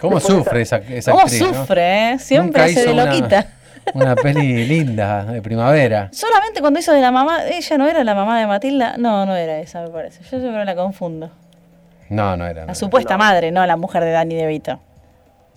¿Cómo 0.00 0.20
sufre 0.20 0.62
esa, 0.62 0.76
esa 0.76 1.12
¿Cómo 1.12 1.28
sufre? 1.28 2.12
Eh? 2.12 2.18
Siempre 2.18 2.68
se 2.72 2.86
de 2.86 2.94
loquita. 2.94 3.46
Una, 3.94 4.14
peli 4.16 4.66
linda, 4.66 5.24
de 5.24 5.40
primavera. 5.40 6.08
Solamente 6.12 6.60
cuando 6.60 6.78
hizo 6.78 6.92
de 6.92 7.00
la 7.00 7.10
mamá, 7.10 7.46
ella 7.46 7.78
no 7.78 7.88
era 7.88 8.04
la 8.04 8.14
mamá 8.14 8.38
de 8.38 8.46
Matilda. 8.46 8.96
No, 8.98 9.24
no 9.24 9.34
era 9.34 9.58
esa, 9.60 9.82
me 9.82 9.88
parece. 9.88 10.22
Yo 10.24 10.40
siempre 10.40 10.64
la 10.64 10.74
confundo. 10.74 11.30
No, 12.10 12.36
no 12.36 12.46
era. 12.46 12.66
La 12.66 12.74
supuesta 12.74 13.16
madre, 13.16 13.50
no 13.50 13.64
la 13.64 13.76
mujer 13.76 14.04
de 14.04 14.10
Danny 14.10 14.34
DeVito. 14.34 14.80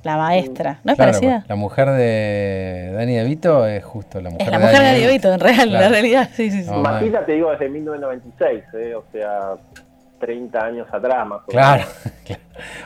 La 0.03 0.17
maestra, 0.17 0.79
¿no 0.83 0.93
es 0.93 0.97
parecida? 0.97 1.45
La 1.47 1.55
mujer 1.55 1.91
de 1.91 2.91
Dani 2.95 3.13
DeVito 3.17 3.67
es 3.67 3.83
justo 3.83 4.19
la 4.19 4.31
mujer 4.31 4.47
es 4.47 4.51
la 4.51 4.59
mujer 4.59 4.79
de 4.79 4.85
Dani 4.85 4.99
DeVito, 4.99 5.31
en 5.31 5.39
real, 5.39 5.71
la 5.71 5.89
realidad, 5.89 6.29
sí, 6.33 6.49
sí, 6.49 6.63
sí. 6.63 6.71
Matilda 6.71 7.23
te 7.23 7.33
digo 7.33 7.51
desde 7.51 7.69
1996, 7.69 8.63
eh, 8.73 8.95
o 8.95 9.03
sea, 9.11 9.51
30 10.21 10.63
años 10.63 10.87
atrás 10.91 11.27
más 11.27 11.41
o 11.41 11.45
Claro, 11.47 11.83
claro. 12.25 12.41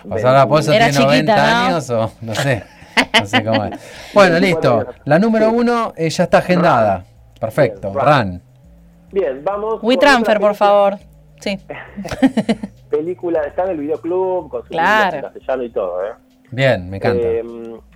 O 0.09 0.17
sea, 0.17 0.31
la 0.31 0.47
Pozo 0.47 0.71
tiene 0.71 0.91
90 0.91 1.65
años 1.65 1.89
o 1.91 2.11
no 2.21 2.33
sé. 2.33 2.63
No 3.19 3.25
sé 3.27 3.43
cómo 3.43 3.65
es. 3.65 3.79
Bueno, 4.13 4.39
listo. 4.39 4.87
La 5.03 5.19
número 5.19 5.51
uno 5.51 5.93
eh, 5.95 6.09
ya 6.09 6.23
está 6.23 6.39
agendada. 6.39 7.03
Perfecto. 7.39 7.93
Run. 7.93 8.41
Bien, 9.11 9.43
vamos. 9.43 9.83
WeTransfer, 9.83 10.39
por 10.39 10.55
favor. 10.55 10.97
Sí. 11.39 11.59
película, 12.89 13.41
está 13.41 13.63
en 13.65 13.71
el 13.71 13.77
videoclub 13.77 14.49
con 14.49 14.63
su 14.63 14.69
claro. 14.69 15.21
castellano 15.21 15.63
y 15.63 15.69
todo, 15.69 16.05
¿eh? 16.05 16.13
Bien, 16.55 16.89
me 16.89 16.97
encanta. 16.97 17.27
Eh, 17.27 17.43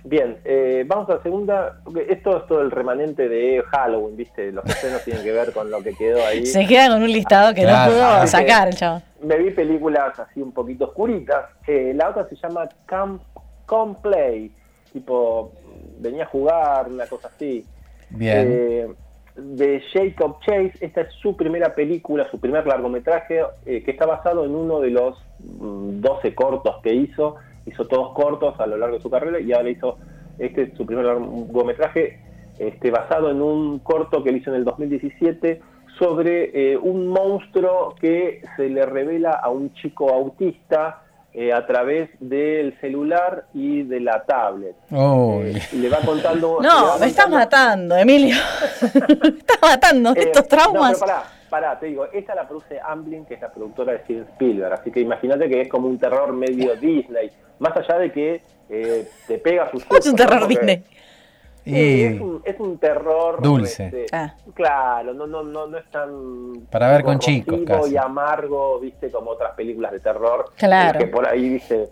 bien, 0.04 0.36
eh, 0.44 0.84
vamos 0.86 1.08
a 1.08 1.14
la 1.14 1.22
segunda, 1.22 1.80
porque 1.82 2.06
esto 2.10 2.36
es 2.36 2.46
todo 2.46 2.60
el 2.60 2.70
remanente 2.70 3.26
de 3.26 3.62
Halloween, 3.70 4.18
¿viste? 4.18 4.52
Los 4.52 4.66
estrenos 4.66 5.02
tienen 5.02 5.22
que 5.22 5.32
ver 5.32 5.50
con 5.52 5.70
lo 5.70 5.82
que 5.82 5.94
quedó 5.94 6.24
ahí. 6.26 6.44
Se 6.44 6.66
queda 6.66 6.88
con 6.90 7.02
un 7.02 7.10
listado 7.10 7.54
que 7.54 7.62
no 7.62 7.72
pudo 7.86 8.26
sacar 8.26 8.68
chavo. 8.74 9.00
Me 9.22 9.38
vi 9.38 9.50
películas 9.52 10.18
así 10.18 10.42
un 10.42 10.52
poquito 10.52 10.84
oscuritas. 10.84 11.46
Eh, 11.66 11.92
la 11.94 12.10
otra 12.10 12.28
se 12.28 12.36
llama 12.36 12.68
Camp 12.84 13.22
Come 13.64 13.96
Play, 14.02 14.52
tipo, 14.92 15.52
venía 15.98 16.24
a 16.24 16.26
jugar, 16.26 16.88
una 16.88 17.06
cosa 17.06 17.28
así. 17.28 17.64
Bien. 18.10 18.94
de 19.36 19.82
Jacob 19.92 20.38
Chase, 20.40 20.72
esta 20.80 21.02
es 21.02 21.14
su 21.22 21.34
primera 21.34 21.74
película, 21.74 22.28
su 22.30 22.38
primer 22.38 22.66
largometraje, 22.66 23.40
que 23.64 23.84
está 23.86 24.04
basado 24.04 24.44
en 24.44 24.54
uno 24.54 24.80
de 24.80 24.90
los 24.90 25.16
12 25.38 26.30
mm, 26.30 26.34
cortos 26.34 26.76
que 26.82 26.92
hizo 26.92 27.36
hizo 27.66 27.86
todos 27.86 28.12
cortos 28.14 28.58
a 28.58 28.66
lo 28.66 28.76
largo 28.76 28.96
de 28.96 29.02
su 29.02 29.10
carrera 29.10 29.40
y 29.40 29.52
ahora 29.52 29.70
hizo 29.70 29.98
este 30.38 30.74
su 30.76 30.86
primer 30.86 31.04
largometraje 31.04 32.20
este, 32.58 32.90
basado 32.90 33.30
en 33.30 33.40
un 33.40 33.78
corto 33.78 34.22
que 34.22 34.30
él 34.30 34.36
hizo 34.36 34.50
en 34.50 34.56
el 34.56 34.64
2017 34.64 35.60
sobre 35.98 36.72
eh, 36.72 36.76
un 36.76 37.08
monstruo 37.08 37.94
que 38.00 38.42
se 38.56 38.68
le 38.68 38.84
revela 38.86 39.32
a 39.32 39.50
un 39.50 39.72
chico 39.74 40.12
autista 40.12 41.02
eh, 41.32 41.52
a 41.52 41.64
través 41.66 42.10
del 42.18 42.78
celular 42.80 43.44
y 43.54 43.82
de 43.82 44.00
la 44.00 44.24
tablet. 44.24 44.74
Eh, 44.90 45.62
le 45.74 45.88
va 45.88 45.98
contando... 46.04 46.58
No, 46.62 46.98
me 47.00 47.06
estás 47.06 47.30
matando, 47.30 47.96
Emilio. 47.96 48.36
me 49.22 49.28
estás 49.28 49.58
matando 49.62 50.12
estos 50.16 50.48
traumas. 50.48 51.00
No, 51.00 51.06
pero 51.06 51.06
pará, 51.06 51.24
te 51.78 51.86
digo, 51.86 52.06
esta 52.12 52.34
la 52.34 52.46
produce 52.46 52.80
Amblin, 52.80 53.24
que 53.24 53.34
es 53.34 53.40
la 53.40 53.52
productora 53.52 53.92
de 53.92 53.98
Steven 54.00 54.24
Spielberg, 54.32 54.72
así 54.72 54.90
que 54.90 55.00
imagínate 55.00 55.48
que 55.48 55.60
es 55.62 55.68
como 55.68 55.88
un 55.88 55.98
terror 55.98 56.32
medio 56.32 56.74
Disney, 56.80 57.30
más 57.58 57.76
allá 57.76 57.98
de 57.98 58.12
que 58.12 58.42
eh, 58.68 59.08
te 59.26 59.38
pega 59.38 59.70
sus 59.70 59.84
Es 59.90 60.06
un 60.06 60.16
terror 60.16 60.46
Disney. 60.46 60.82
es, 61.64 62.20
un, 62.20 62.42
es, 62.44 62.58
un, 62.58 62.78
terror 62.78 63.42
dulce. 63.42 63.86
Este, 63.86 64.06
ah. 64.12 64.34
Claro, 64.54 65.12
no, 65.12 65.26
no, 65.26 65.42
no, 65.42 65.66
no 65.66 65.76
es 65.76 65.90
tan 65.90 66.66
para 66.70 66.90
ver 66.90 67.02
con 67.02 67.18
chicos 67.18 67.90
y 67.90 67.96
amargo, 67.96 68.78
viste, 68.80 69.10
como 69.10 69.32
otras 69.32 69.54
películas 69.54 69.92
de 69.92 70.00
terror. 70.00 70.52
Claro. 70.56 70.98
Que 70.98 71.06
por 71.06 71.28
ahí, 71.28 71.48
viste, 71.50 71.90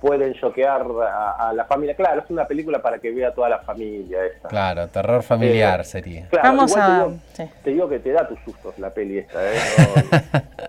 pueden 0.00 0.34
choquear 0.34 0.82
a, 0.82 1.52
la 1.54 1.64
familia. 1.66 1.94
Claro, 1.94 2.22
es 2.22 2.30
una 2.30 2.46
película 2.46 2.80
para 2.80 2.98
que 2.98 3.10
vea 3.10 3.32
toda 3.32 3.48
la 3.48 3.58
familia. 3.58 4.24
Esta. 4.24 4.48
Claro, 4.48 4.88
terror 4.88 5.22
familiar 5.22 5.80
eh, 5.80 5.84
sería. 5.84 6.28
Vamos 6.42 6.76
a. 6.76 7.08
Te 7.62 7.70
digo, 7.70 7.88
que 7.88 7.98
te 7.98 8.12
da 8.12 8.26
tus 8.26 8.38
sustos 8.40 8.78
la 8.78 8.90
peli 8.90 9.18
esta, 9.18 9.38
¿eh? 9.52 9.56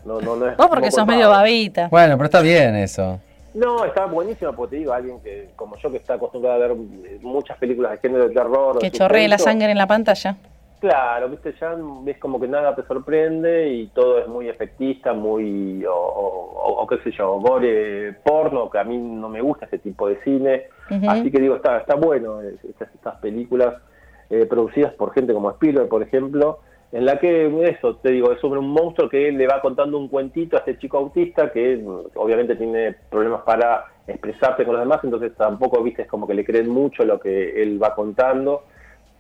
No, 0.05 0.19
no, 0.19 0.35
no, 0.35 0.47
es 0.47 0.57
Vos 0.57 0.67
porque 0.67 0.91
sos 0.91 1.05
medio 1.05 1.29
babita. 1.29 1.87
Bueno, 1.89 2.17
pero 2.17 2.25
está 2.25 2.41
bien 2.41 2.75
eso. 2.75 3.19
No, 3.53 3.83
está 3.83 4.05
buenísimo, 4.05 4.53
porque 4.53 4.75
te 4.75 4.79
digo, 4.79 4.93
alguien 4.93 5.19
que, 5.21 5.49
como 5.55 5.77
yo, 5.77 5.91
que 5.91 5.97
está 5.97 6.13
acostumbrado 6.13 6.55
a 6.55 6.67
ver 6.67 6.75
muchas 7.21 7.57
películas 7.57 7.91
de 7.91 7.97
género 7.97 8.27
de 8.27 8.33
terror. 8.33 8.79
Que 8.79 8.91
chorree 8.91 9.27
la 9.27 9.37
sangre 9.37 9.71
en 9.71 9.77
la 9.77 9.87
pantalla. 9.87 10.37
Claro, 10.81 11.29
viste, 11.29 11.53
ya 11.61 11.77
ves 12.01 12.17
como 12.17 12.39
que 12.39 12.47
nada 12.47 12.73
te 12.73 12.81
sorprende 12.87 13.69
y 13.69 13.87
todo 13.89 14.17
es 14.17 14.27
muy 14.27 14.49
efectista, 14.49 15.13
muy, 15.13 15.85
o, 15.87 16.87
qué 16.89 16.97
sé 17.03 17.11
yo, 17.11 17.39
gore, 17.39 18.13
porno, 18.25 18.67
que 18.67 18.79
a 18.79 18.83
mí 18.83 18.97
no 18.97 19.29
me 19.29 19.41
gusta 19.41 19.67
ese 19.67 19.77
tipo 19.77 20.09
de 20.09 20.19
cine. 20.23 20.63
Así 21.07 21.29
que 21.29 21.39
digo, 21.39 21.57
está, 21.57 21.77
está 21.77 21.93
bueno 21.93 22.41
estas, 22.41 22.91
estas 22.95 23.15
películas 23.17 23.75
eh, 24.31 24.47
producidas 24.47 24.91
por 24.93 25.13
gente 25.13 25.33
como 25.33 25.51
Spielberg, 25.51 25.87
por 25.87 26.01
ejemplo, 26.01 26.61
en 26.91 27.05
la 27.05 27.19
que 27.19 27.45
eso, 27.69 27.97
te 27.97 28.09
digo, 28.09 28.31
es 28.31 28.41
sobre 28.41 28.59
un 28.59 28.69
monstruo 28.69 29.07
que 29.07 29.31
le 29.31 29.45
va 29.45 29.61
contando 29.61 29.99
un 29.99 30.07
cuentito 30.07 30.55
a 30.55 30.61
este 30.61 30.79
chico 30.79 30.97
autista 30.97 31.51
que 31.51 31.79
obviamente 32.15 32.55
tiene 32.55 32.95
problemas 33.11 33.43
para 33.43 33.85
expresarse 34.07 34.65
con 34.65 34.73
los 34.73 34.81
demás, 34.81 34.99
entonces 35.03 35.31
tampoco, 35.37 35.83
viste, 35.83 36.01
es 36.01 36.07
como 36.07 36.25
que 36.25 36.33
le 36.33 36.43
creen 36.43 36.69
mucho 36.69 37.05
lo 37.05 37.19
que 37.19 37.61
él 37.61 37.81
va 37.81 37.93
contando 37.93 38.63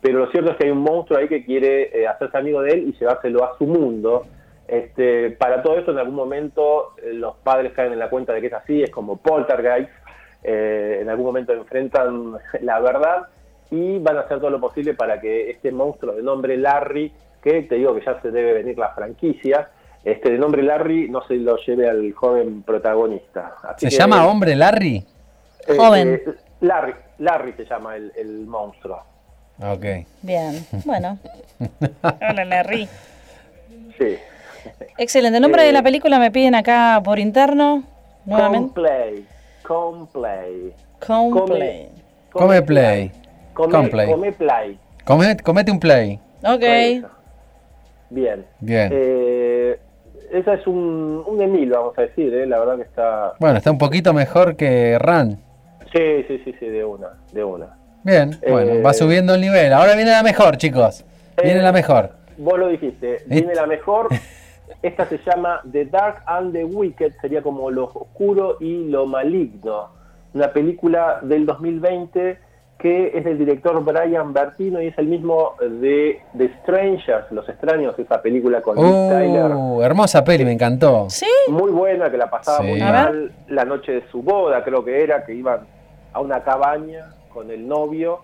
pero 0.01 0.19
lo 0.19 0.31
cierto 0.31 0.51
es 0.51 0.57
que 0.57 0.65
hay 0.65 0.71
un 0.71 0.79
monstruo 0.79 1.19
ahí 1.19 1.27
que 1.27 1.45
quiere 1.45 2.01
eh, 2.01 2.07
hacerse 2.07 2.37
amigo 2.37 2.61
de 2.61 2.73
él 2.73 2.87
y 2.89 2.99
llevárselo 2.99 3.43
a 3.43 3.57
su 3.57 3.65
mundo. 3.65 4.25
Este, 4.67 5.31
para 5.31 5.61
todo 5.61 5.77
esto, 5.77 5.91
en 5.91 5.99
algún 5.99 6.15
momento 6.15 6.95
eh, 6.97 7.13
los 7.13 7.35
padres 7.37 7.73
caen 7.73 7.93
en 7.93 7.99
la 7.99 8.09
cuenta 8.09 8.33
de 8.33 8.41
que 8.41 8.47
es 8.47 8.53
así, 8.53 8.81
es 8.81 8.89
como 8.89 9.17
poltergeist, 9.17 9.91
eh, 10.43 10.99
en 11.01 11.09
algún 11.09 11.27
momento 11.27 11.53
enfrentan 11.53 12.33
la 12.61 12.79
verdad 12.79 13.27
y 13.69 13.99
van 13.99 14.17
a 14.17 14.21
hacer 14.21 14.39
todo 14.39 14.49
lo 14.49 14.59
posible 14.59 14.95
para 14.95 15.21
que 15.21 15.51
este 15.51 15.71
monstruo 15.71 16.15
de 16.15 16.23
nombre 16.23 16.57
Larry 16.57 17.11
que 17.43 17.63
te 17.63 17.75
digo 17.75 17.95
que 17.95 18.05
ya 18.05 18.19
se 18.21 18.31
debe 18.31 18.53
venir 18.53 18.77
la 18.77 18.89
franquicia. 18.93 19.69
Este 20.03 20.31
de 20.31 20.37
nombre 20.37 20.63
Larry 20.63 21.09
no 21.09 21.21
se 21.27 21.35
lo 21.35 21.57
lleve 21.57 21.87
al 21.89 22.11
joven 22.13 22.63
protagonista. 22.63 23.55
Así 23.63 23.87
¿Se 23.87 23.95
que, 23.95 24.01
llama 24.01 24.25
Hombre 24.25 24.55
Larry? 24.55 25.03
Joven. 25.77 26.21
Larry, 26.61 26.93
Larry 27.19 27.53
se 27.53 27.65
llama 27.65 27.95
el, 27.95 28.11
el 28.15 28.45
monstruo. 28.47 29.03
Ok. 29.61 29.85
Bien, 30.21 30.65
bueno. 30.85 31.17
Hola, 32.29 32.45
Larry. 32.45 32.87
Sí. 33.97 34.17
Excelente. 34.97 35.37
El 35.37 35.41
nombre 35.43 35.63
Eh, 35.63 35.67
de 35.67 35.71
la 35.71 35.83
película 35.83 36.19
me 36.19 36.31
piden 36.31 36.55
acá 36.55 37.01
por 37.03 37.19
interno. 37.19 37.83
Nuevamente. 38.25 38.67
Complay. 38.67 39.25
Complay. 39.63 40.73
Complay. 40.99 41.89
Come 42.31 42.61
play. 42.61 43.11
Come, 43.53 43.81
play. 44.31 44.79
Come- 45.05 45.37
comete 45.37 45.71
un 45.71 45.79
play. 45.79 46.19
Ok. 46.43 47.07
Bien. 48.09 48.45
Bien. 48.59 48.89
Eh, 48.93 49.79
esa 50.31 50.53
es 50.55 50.65
un, 50.67 51.23
un 51.27 51.41
Emil, 51.41 51.69
vamos 51.71 51.97
a 51.97 52.01
decir, 52.01 52.33
¿eh? 52.33 52.45
la 52.45 52.59
verdad 52.59 52.77
que 52.77 52.83
está... 52.83 53.33
Bueno, 53.39 53.57
está 53.57 53.69
un 53.71 53.77
poquito 53.77 54.13
mejor 54.13 54.55
que 54.55 54.97
Ran. 54.99 55.39
Sí, 55.93 56.23
sí, 56.27 56.41
sí, 56.45 56.55
sí, 56.59 56.65
de 56.67 56.85
una, 56.85 57.09
de 57.33 57.43
una. 57.43 57.77
Bien, 58.03 58.37
bueno, 58.49 58.71
Eh, 58.73 58.81
va 58.81 58.93
subiendo 58.93 59.35
el 59.35 59.41
nivel. 59.41 59.71
Ahora 59.73 59.95
viene 59.95 60.11
la 60.11 60.23
mejor, 60.23 60.57
chicos. 60.57 61.03
Viene 61.41 61.59
Eh, 61.59 61.63
la 61.63 61.71
mejor. 61.71 62.11
Vos 62.37 62.57
lo 62.57 62.67
dijiste, 62.67 63.23
viene 63.27 63.53
la 63.55 63.65
mejor. 63.67 64.07
Esta 64.81 65.05
se 65.07 65.19
llama 65.19 65.61
The 65.71 65.85
Dark 65.85 66.23
and 66.25 66.53
the 66.53 66.63
Wicked, 66.65 67.13
sería 67.21 67.41
como 67.43 67.69
lo 67.69 67.85
oscuro 67.85 68.57
y 68.59 68.85
lo 68.89 69.05
maligno. 69.05 69.89
Una 70.33 70.51
película 70.51 71.19
del 71.21 71.45
2020 71.45 72.37
que 72.79 73.11
es 73.15 73.23
del 73.23 73.37
director 73.37 73.79
Brian 73.83 74.33
Bertino 74.33 74.81
y 74.81 74.87
es 74.87 74.97
el 74.97 75.05
mismo 75.05 75.53
de 75.59 76.19
The 76.35 76.49
Strangers, 76.63 77.31
Los 77.31 77.47
Extraños, 77.47 77.93
esa 77.99 78.19
película 78.23 78.59
con 78.63 78.75
Tyler. 78.75 79.51
Uh, 79.53 79.83
hermosa 79.83 80.23
peli, 80.23 80.43
me 80.45 80.53
encantó. 80.53 81.07
¿Sí? 81.11 81.27
Muy 81.49 81.69
buena, 81.69 82.09
que 82.09 82.17
la 82.17 82.27
pasaba 82.31 82.57
Sí. 82.61 82.63
muy 82.69 82.79
mal 82.79 83.31
la 83.49 83.65
noche 83.65 83.91
de 83.91 84.03
su 84.09 84.23
boda, 84.23 84.63
creo 84.63 84.83
que 84.83 85.03
era, 85.03 85.23
que 85.23 85.35
iban 85.35 85.59
a 86.11 86.21
una 86.21 86.41
cabaña 86.41 87.13
con 87.33 87.49
el 87.51 87.67
novio 87.67 88.19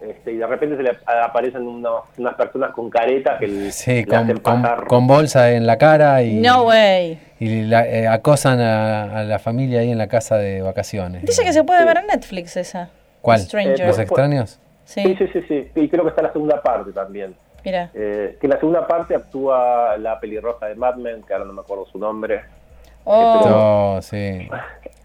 este, 0.00 0.32
y 0.32 0.36
de 0.36 0.46
repente 0.48 0.76
se 0.76 0.82
le 0.82 0.90
aparecen 1.06 1.62
unos- 1.66 2.02
unas 2.18 2.34
personas 2.34 2.72
con 2.72 2.90
caretas 2.90 3.38
que 3.38 3.46
le, 3.46 3.70
Sí, 3.70 3.96
le 3.96 4.06
con, 4.06 4.18
hacen 4.18 4.38
con- 4.40 4.62
pasar. 4.62 4.86
con 4.88 5.06
bolsa 5.06 5.52
en 5.52 5.64
la 5.64 5.78
cara 5.78 6.22
y, 6.22 6.40
No 6.40 6.64
way. 6.64 7.20
y 7.38 7.62
la- 7.62 7.86
eh, 7.86 8.08
acosan 8.08 8.60
a, 8.60 9.20
a 9.20 9.22
la 9.24 9.38
familia 9.38 9.78
ahí 9.80 9.92
en 9.92 9.98
la 9.98 10.08
casa 10.08 10.38
de 10.38 10.60
vacaciones. 10.60 11.22
Dice 11.24 11.44
que 11.44 11.52
se 11.52 11.62
puede 11.62 11.84
ver 11.84 11.98
en 11.98 12.08
Netflix 12.08 12.56
esa. 12.56 12.90
¿Cuál? 13.20 13.38
Stranger. 13.40 13.86
¿Los 13.86 13.98
extraños? 14.00 14.58
Sí, 14.84 15.02
Sí, 15.04 15.14
sí, 15.18 15.26
sí, 15.32 15.42
sí, 15.48 15.70
y 15.76 15.88
creo 15.88 16.02
que 16.02 16.08
está 16.10 16.22
la 16.22 16.32
segunda 16.32 16.60
parte 16.60 16.90
también. 16.92 17.36
mira. 17.64 17.90
Eh, 17.94 18.36
que 18.40 18.46
en 18.48 18.50
la 18.50 18.58
segunda 18.58 18.84
parte 18.88 19.14
actúa 19.14 19.96
la 19.98 20.18
pelirroja 20.18 20.66
de 20.66 20.74
Mad 20.74 20.96
Men, 20.96 21.22
que 21.22 21.32
ahora 21.32 21.44
no 21.44 21.52
me 21.52 21.60
acuerdo 21.60 21.86
su 21.86 21.96
nombre. 21.98 22.40
Oh, 23.04 23.94
No, 23.96 24.02
sí. 24.02 24.48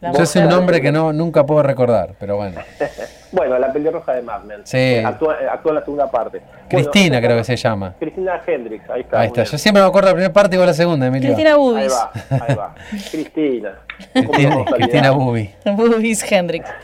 Yo 0.02 0.26
soy 0.26 0.42
un 0.44 0.50
nombre 0.50 0.82
que 0.82 0.92
no 0.92 1.14
nunca 1.14 1.46
puedo 1.46 1.62
recordar, 1.62 2.16
pero 2.20 2.36
bueno. 2.38 2.60
Bueno, 3.32 3.58
la 3.60 3.72
pelirroja 3.74 4.14
de 4.14 4.22
Mad 4.22 4.44
Men. 4.44 4.62
Sí. 4.64 4.78
Eh, 4.78 5.04
Actúa, 5.06 5.36
eh, 5.42 5.48
actúa 5.52 5.72
en 5.72 5.76
la 5.76 5.82
segunda 5.84 6.10
parte. 6.10 6.42
Cristina 6.70 7.20
creo 7.22 7.38
que 7.38 7.44
se 7.44 7.56
llama. 7.58 7.94
Cristina 8.00 8.42
Hendricks, 8.46 8.90
ahí 8.90 9.02
está. 9.02 9.20
Ahí 9.20 9.28
está. 9.28 9.42
bien. 9.42 9.52
Yo 9.52 9.58
siempre 9.58 9.82
me 9.84 9.88
acuerdo 9.90 10.08
de 10.08 10.12
la 10.14 10.16
primera 10.16 10.34
parte 10.34 10.56
y 10.56 10.60
vos 10.60 10.68
la 10.68 10.74
segunda, 10.74 11.08
Emilio. 11.08 11.28
Cristina 11.30 11.52
Ahí 11.52 11.58
Bubis. 11.58 11.94
va, 11.94 12.12
ahí 12.48 12.56
va. 12.56 12.76
Cristina. 13.12 13.72
¿Cómo 14.14 14.30
Cristina, 14.32 14.50
vamos 14.56 14.68
a 14.72 14.76
Cristina 14.76 15.12
olvidar? 15.12 15.14
Bubi. 15.14 15.50
Bubis 15.96 16.32
Hendrix. 16.32 16.70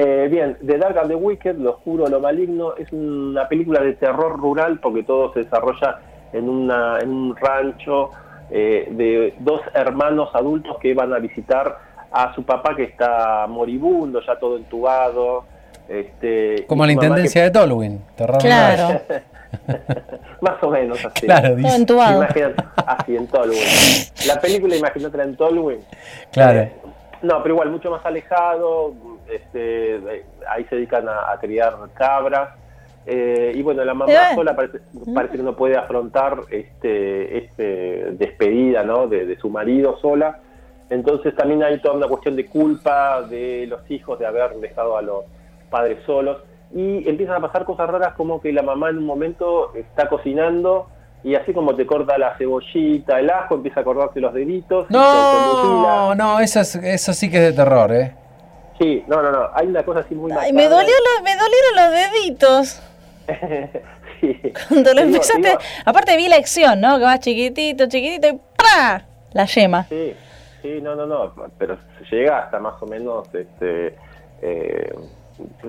Eh, 0.00 0.28
bien, 0.30 0.56
The 0.64 0.78
Dark 0.78 0.96
and 0.96 1.08
the 1.08 1.16
Wicked, 1.16 1.56
Lo 1.56 1.70
Oscuro, 1.72 2.06
Lo 2.06 2.20
Maligno, 2.20 2.76
es 2.76 2.86
una 2.92 3.48
película 3.48 3.80
de 3.80 3.94
terror 3.94 4.38
rural 4.38 4.78
porque 4.78 5.02
todo 5.02 5.32
se 5.32 5.40
desarrolla 5.40 5.98
en, 6.32 6.48
una, 6.48 6.98
en 7.00 7.08
un 7.10 7.34
rancho 7.34 8.10
eh, 8.48 8.86
de 8.92 9.34
dos 9.40 9.60
hermanos 9.74 10.28
adultos 10.34 10.76
que 10.80 10.94
van 10.94 11.12
a 11.12 11.18
visitar 11.18 11.78
a 12.10 12.34
su 12.34 12.42
papá 12.44 12.74
que 12.74 12.84
está 12.84 13.46
moribundo, 13.48 14.20
ya 14.26 14.38
todo 14.38 14.56
entubado. 14.56 15.44
Este, 15.88 16.66
Como 16.66 16.84
la 16.84 16.92
intendencia 16.92 17.42
de 17.44 17.50
Tolwyn. 17.50 18.00
Terror 18.16 18.38
Claro. 18.38 19.00
que- 19.08 19.22
Más 20.42 20.62
o 20.62 20.70
menos 20.70 21.02
así. 21.04 21.24
Claro, 21.26 21.48
Todo 21.48 21.56
dice. 21.56 21.76
entubado. 21.76 22.16
Imagínate, 22.22 22.64
así 22.86 23.16
en 23.16 23.26
Tolwyn. 23.26 23.58
La 24.26 24.40
película, 24.40 24.76
imagínatela 24.76 25.24
en 25.24 25.36
Tolwyn. 25.36 25.78
Claro. 26.32 26.60
Eh, 26.60 26.72
no, 27.22 27.42
pero 27.42 27.54
igual, 27.54 27.70
mucho 27.70 27.90
más 27.90 28.04
alejado. 28.04 28.92
Este, 29.30 29.96
eh, 29.96 30.24
ahí 30.48 30.64
se 30.64 30.76
dedican 30.76 31.08
a, 31.08 31.32
a 31.32 31.38
criar 31.40 31.74
cabras. 31.94 32.50
Eh, 33.06 33.52
y 33.54 33.62
bueno, 33.62 33.82
la 33.84 33.94
mamá 33.94 34.12
Eh. 34.12 34.34
sola 34.34 34.54
parece, 34.54 34.80
parece 35.14 35.38
que 35.38 35.42
no 35.42 35.56
puede 35.56 35.76
afrontar 35.78 36.40
este, 36.50 37.38
este 37.38 38.12
despedida 38.12 38.82
¿no? 38.82 39.06
de, 39.06 39.24
de 39.24 39.38
su 39.38 39.48
marido 39.48 39.98
sola. 40.00 40.40
Entonces 40.90 41.34
también 41.36 41.62
hay 41.62 41.80
toda 41.80 41.94
una 41.94 42.06
cuestión 42.08 42.34
de 42.36 42.46
culpa 42.46 43.22
de 43.22 43.66
los 43.66 43.80
hijos 43.90 44.18
de 44.18 44.26
haber 44.26 44.54
dejado 44.56 44.96
a 44.96 45.02
los 45.02 45.24
padres 45.70 45.98
solos. 46.06 46.38
Y 46.74 47.08
empiezan 47.08 47.36
a 47.36 47.40
pasar 47.40 47.64
cosas 47.64 47.88
raras 47.88 48.14
como 48.16 48.40
que 48.40 48.52
la 48.52 48.62
mamá 48.62 48.90
en 48.90 48.98
un 48.98 49.04
momento 49.06 49.74
está 49.74 50.08
cocinando 50.08 50.88
y 51.24 51.34
así 51.34 51.52
como 51.52 51.74
te 51.74 51.86
corta 51.86 52.16
la 52.18 52.36
cebollita, 52.38 53.18
el 53.18 53.28
ajo, 53.30 53.56
empieza 53.56 53.80
a 53.80 53.84
cortarse 53.84 54.20
los 54.20 54.32
deditos. 54.32 54.86
No, 54.90 56.14
no, 56.14 56.40
eso, 56.40 56.60
es- 56.60 56.76
eso 56.76 57.12
sí 57.12 57.30
que 57.30 57.36
es 57.38 57.42
de 57.42 57.52
terror, 57.52 57.92
¿eh? 57.92 58.14
Sí, 58.78 59.02
no, 59.08 59.20
no, 59.22 59.32
no. 59.32 59.48
Hay 59.54 59.66
una 59.66 59.82
cosa 59.82 60.00
así 60.00 60.14
muy 60.14 60.30
Ay, 60.32 60.52
me, 60.52 60.68
dolió 60.68 60.88
los, 60.88 61.22
me 61.24 61.34
dolieron 61.36 61.74
los 61.74 61.90
deditos. 61.90 62.82
sí. 64.20 64.52
Cuando 64.68 64.94
lo 64.94 65.00
digo- 65.02 65.16
empezaste. 65.16 65.48
digo- 65.48 65.58
Aparte 65.84 66.16
vi 66.16 66.28
la 66.28 66.36
acción, 66.36 66.80
¿no? 66.80 66.98
Que 66.98 67.04
vas 67.04 67.20
chiquitito, 67.20 67.86
chiquitito 67.88 68.28
y 68.28 68.40
¡pra! 68.56 69.04
La 69.32 69.44
yema. 69.46 69.84
Sí, 69.88 70.14
sí, 70.62 70.80
no, 70.82 70.94
no, 70.94 71.06
no. 71.06 71.32
Pero 71.58 71.76
se 72.08 72.16
llega 72.16 72.38
hasta 72.40 72.58
más 72.58 72.80
o 72.82 72.86
menos. 72.86 73.26
este 73.34 73.96
eh, 74.42 74.94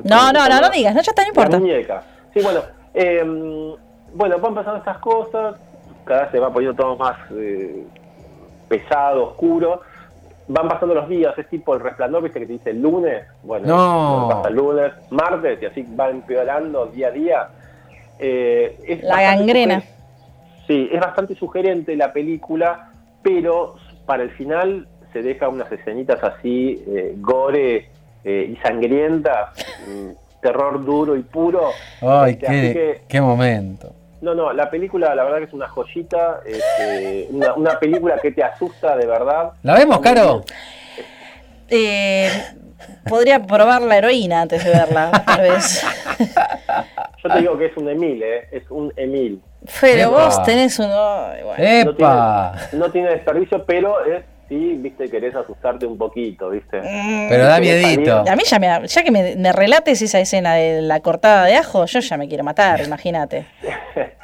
No, 0.03 0.31
no, 0.31 0.47
no, 0.49 0.61
no 0.61 0.69
digas, 0.69 0.93
no, 0.95 1.01
ya 1.01 1.11
está, 1.11 1.21
no 1.23 1.27
La 1.27 1.29
importa. 1.29 1.59
muñeca. 1.59 2.03
Sí, 2.33 2.41
bueno. 2.41 2.61
eh, 2.93 3.75
bueno, 4.13 4.39
van 4.39 4.55
pasando 4.55 4.77
estas 4.79 4.97
cosas. 4.99 5.55
Cada 6.05 6.21
vez 6.23 6.31
se 6.31 6.39
va 6.39 6.51
poniendo 6.51 6.81
todo 6.81 6.95
más 6.97 7.17
eh, 7.31 7.83
pesado, 8.67 9.25
oscuro. 9.29 9.81
Van 10.47 10.67
pasando 10.67 10.95
los 10.95 11.07
días, 11.07 11.37
es 11.37 11.47
tipo 11.47 11.75
el 11.75 11.79
resplandor, 11.79 12.23
viste 12.23 12.39
que 12.39 12.47
te 12.47 12.53
dice 12.53 12.69
el 12.71 12.81
lunes. 12.81 13.23
Bueno, 13.43 13.67
No. 13.67 14.29
pasa 14.31 14.49
el 14.49 14.55
lunes, 14.55 14.91
martes, 15.11 15.61
y 15.61 15.65
así 15.67 15.85
va 15.95 16.09
empeorando 16.09 16.87
día 16.87 17.09
a 17.09 17.11
día. 17.11 17.47
Eh, 18.17 18.79
es 18.87 19.03
La 19.03 19.21
gangrena. 19.21 19.83
Sí, 20.65 20.89
es 20.91 20.99
bastante 20.99 21.35
sugerente 21.35 21.95
la 21.95 22.11
película, 22.11 22.89
pero 23.21 23.75
para 24.09 24.23
el 24.23 24.31
final 24.31 24.87
se 25.13 25.21
deja 25.21 25.47
unas 25.49 25.71
escenitas 25.71 26.17
así, 26.23 26.83
eh, 26.87 27.13
gore 27.17 27.89
eh, 28.23 28.49
y 28.51 28.55
sangrientas, 28.65 29.49
mm, 29.87 30.09
terror 30.41 30.83
duro 30.83 31.15
y 31.15 31.21
puro. 31.21 31.69
Ay, 32.01 32.31
Este, 32.33 32.47
qué, 32.47 32.73
que- 32.73 33.01
qué 33.07 33.21
momento. 33.21 33.93
no, 34.21 34.33
no, 34.33 34.51
la 34.51 34.67
película 34.71 35.13
la 35.13 35.23
verdad 35.25 35.37
que 35.37 35.43
es 35.43 35.53
una 35.53 35.67
joyita, 35.69 36.39
este, 36.43 37.27
una, 37.29 37.53
una 37.53 37.79
película 37.79 38.17
que 38.17 38.31
te 38.31 38.43
asusta 38.43 38.97
de 38.97 39.05
verdad. 39.05 39.51
¿La 39.61 39.75
vemos, 39.75 39.99
Caro? 39.99 40.43
Eh, 41.69 42.31
podría 43.07 43.43
probar 43.45 43.83
la 43.83 43.95
heroína 43.99 44.41
antes 44.41 44.63
de 44.65 44.71
verla, 44.71 45.11
tal 45.23 45.41
vez. 45.41 45.85
Yo 47.23 47.29
te 47.29 47.39
digo 47.41 47.57
que 47.59 47.65
es 47.67 47.77
un 47.77 47.87
Emil, 47.89 48.23
eh, 48.23 48.47
es 48.51 48.63
un 48.71 48.91
Emil. 48.95 49.39
Pero 49.81 50.01
Epa. 50.09 50.25
vos 50.25 50.43
tenés 50.43 50.77
un. 50.79 50.87
ay, 50.91 51.43
bueno. 51.43 51.83
No 51.85 51.91
¡Epa! 51.91 52.53
tiene, 52.69 52.85
no 52.85 52.91
tiene 52.91 53.09
desperdicio, 53.09 53.65
pero 53.65 54.05
es, 54.05 54.23
sí, 54.47 54.75
viste, 54.79 55.09
querés 55.09 55.35
asustarte 55.35 55.85
un 55.85 55.97
poquito, 55.97 56.49
viste. 56.49 56.79
Pero 57.29 57.45
da 57.45 57.59
¿Querés 57.59 57.83
miedito. 57.85 58.17
A 58.19 58.35
mí 58.35 58.43
ya, 58.45 58.59
me, 58.59 58.87
ya 58.87 59.03
que 59.03 59.11
me, 59.11 59.35
me 59.35 59.51
relates 59.51 60.01
esa 60.01 60.19
escena 60.19 60.55
de 60.55 60.81
la 60.81 60.99
cortada 61.01 61.45
de 61.45 61.55
ajo, 61.55 61.85
yo 61.85 61.99
ya 61.99 62.17
me 62.17 62.27
quiero 62.27 62.43
matar, 62.43 62.81
imagínate. 62.85 63.45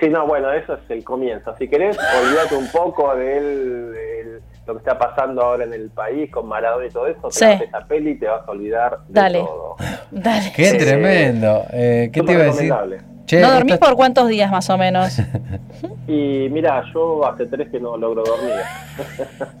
Sí, 0.00 0.08
no, 0.08 0.26
bueno, 0.26 0.52
eso 0.52 0.74
es 0.74 0.80
el 0.88 1.04
comienzo. 1.04 1.54
Si 1.58 1.68
querés, 1.68 1.96
olvídate 1.96 2.56
un 2.56 2.66
poco 2.72 3.14
de 3.14 4.40
lo 4.66 4.72
que 4.74 4.78
está 4.80 4.98
pasando 4.98 5.42
ahora 5.42 5.62
en 5.62 5.72
el 5.74 5.90
país 5.90 6.28
con 6.32 6.48
Maradona 6.48 6.86
y 6.86 6.90
todo 6.90 7.06
eso. 7.06 7.28
Te 7.28 7.32
Sí. 7.34 7.44
vas 7.44 7.60
a 7.60 7.64
esa 7.64 7.80
peli 7.86 8.10
y 8.10 8.14
te 8.18 8.26
vas 8.26 8.42
a 8.44 8.50
olvidar 8.50 8.98
de 9.06 9.20
Dale. 9.20 9.38
todo. 9.38 9.76
Dale. 10.10 10.52
¡Qué 10.56 10.70
Eh, 10.70 10.74
tremendo! 10.78 11.66
Eh, 11.72 12.10
¿Qué 12.12 12.20
te 12.20 12.32
iba 12.32 12.42
a 12.42 12.46
decir? 12.46 12.74
Che, 13.26 13.40
¿No 13.40 13.52
dormís 13.52 13.74
esta- 13.74 13.86
por 13.86 13.96
cuántos 13.96 14.28
días 14.28 14.50
más 14.50 14.68
o 14.70 14.78
menos? 14.78 15.18
Y 16.08 16.48
mira, 16.50 16.82
yo 16.92 17.24
hace 17.26 17.46
tres 17.46 17.68
que 17.70 17.78
no 17.80 17.96
logro 17.96 18.22
dormir. 18.24 18.52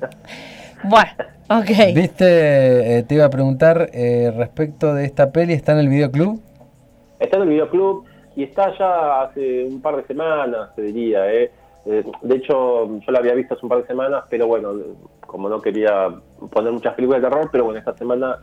Bueno, 0.84 1.10
ok. 1.48 1.94
Viste, 1.94 2.98
eh, 2.98 3.02
te 3.04 3.14
iba 3.14 3.24
a 3.26 3.30
preguntar 3.30 3.88
eh, 3.92 4.32
respecto 4.36 4.92
de 4.94 5.04
esta 5.04 5.30
peli, 5.30 5.52
¿está 5.52 5.72
en 5.72 5.78
el 5.78 5.88
videoclub? 5.88 6.40
Está 7.20 7.36
en 7.36 7.42
el 7.44 7.48
videoclub 7.50 8.04
y 8.34 8.42
está 8.42 8.76
ya 8.76 9.22
hace 9.22 9.62
un 9.64 9.80
par 9.80 9.94
de 9.96 10.04
semanas, 10.08 10.70
te 10.74 10.82
diría. 10.82 11.32
¿eh? 11.32 11.52
Eh, 11.86 12.02
de 12.22 12.34
hecho, 12.34 12.98
yo 12.98 13.12
la 13.12 13.20
había 13.20 13.34
visto 13.34 13.54
hace 13.54 13.64
un 13.64 13.68
par 13.68 13.78
de 13.82 13.86
semanas, 13.86 14.24
pero 14.28 14.48
bueno, 14.48 14.72
como 15.24 15.48
no 15.48 15.60
quería 15.62 16.08
poner 16.50 16.72
muchas 16.72 16.94
películas 16.94 17.22
de 17.22 17.28
terror, 17.28 17.48
pero 17.52 17.62
bueno, 17.64 17.78
esta 17.78 17.96
semana 17.96 18.38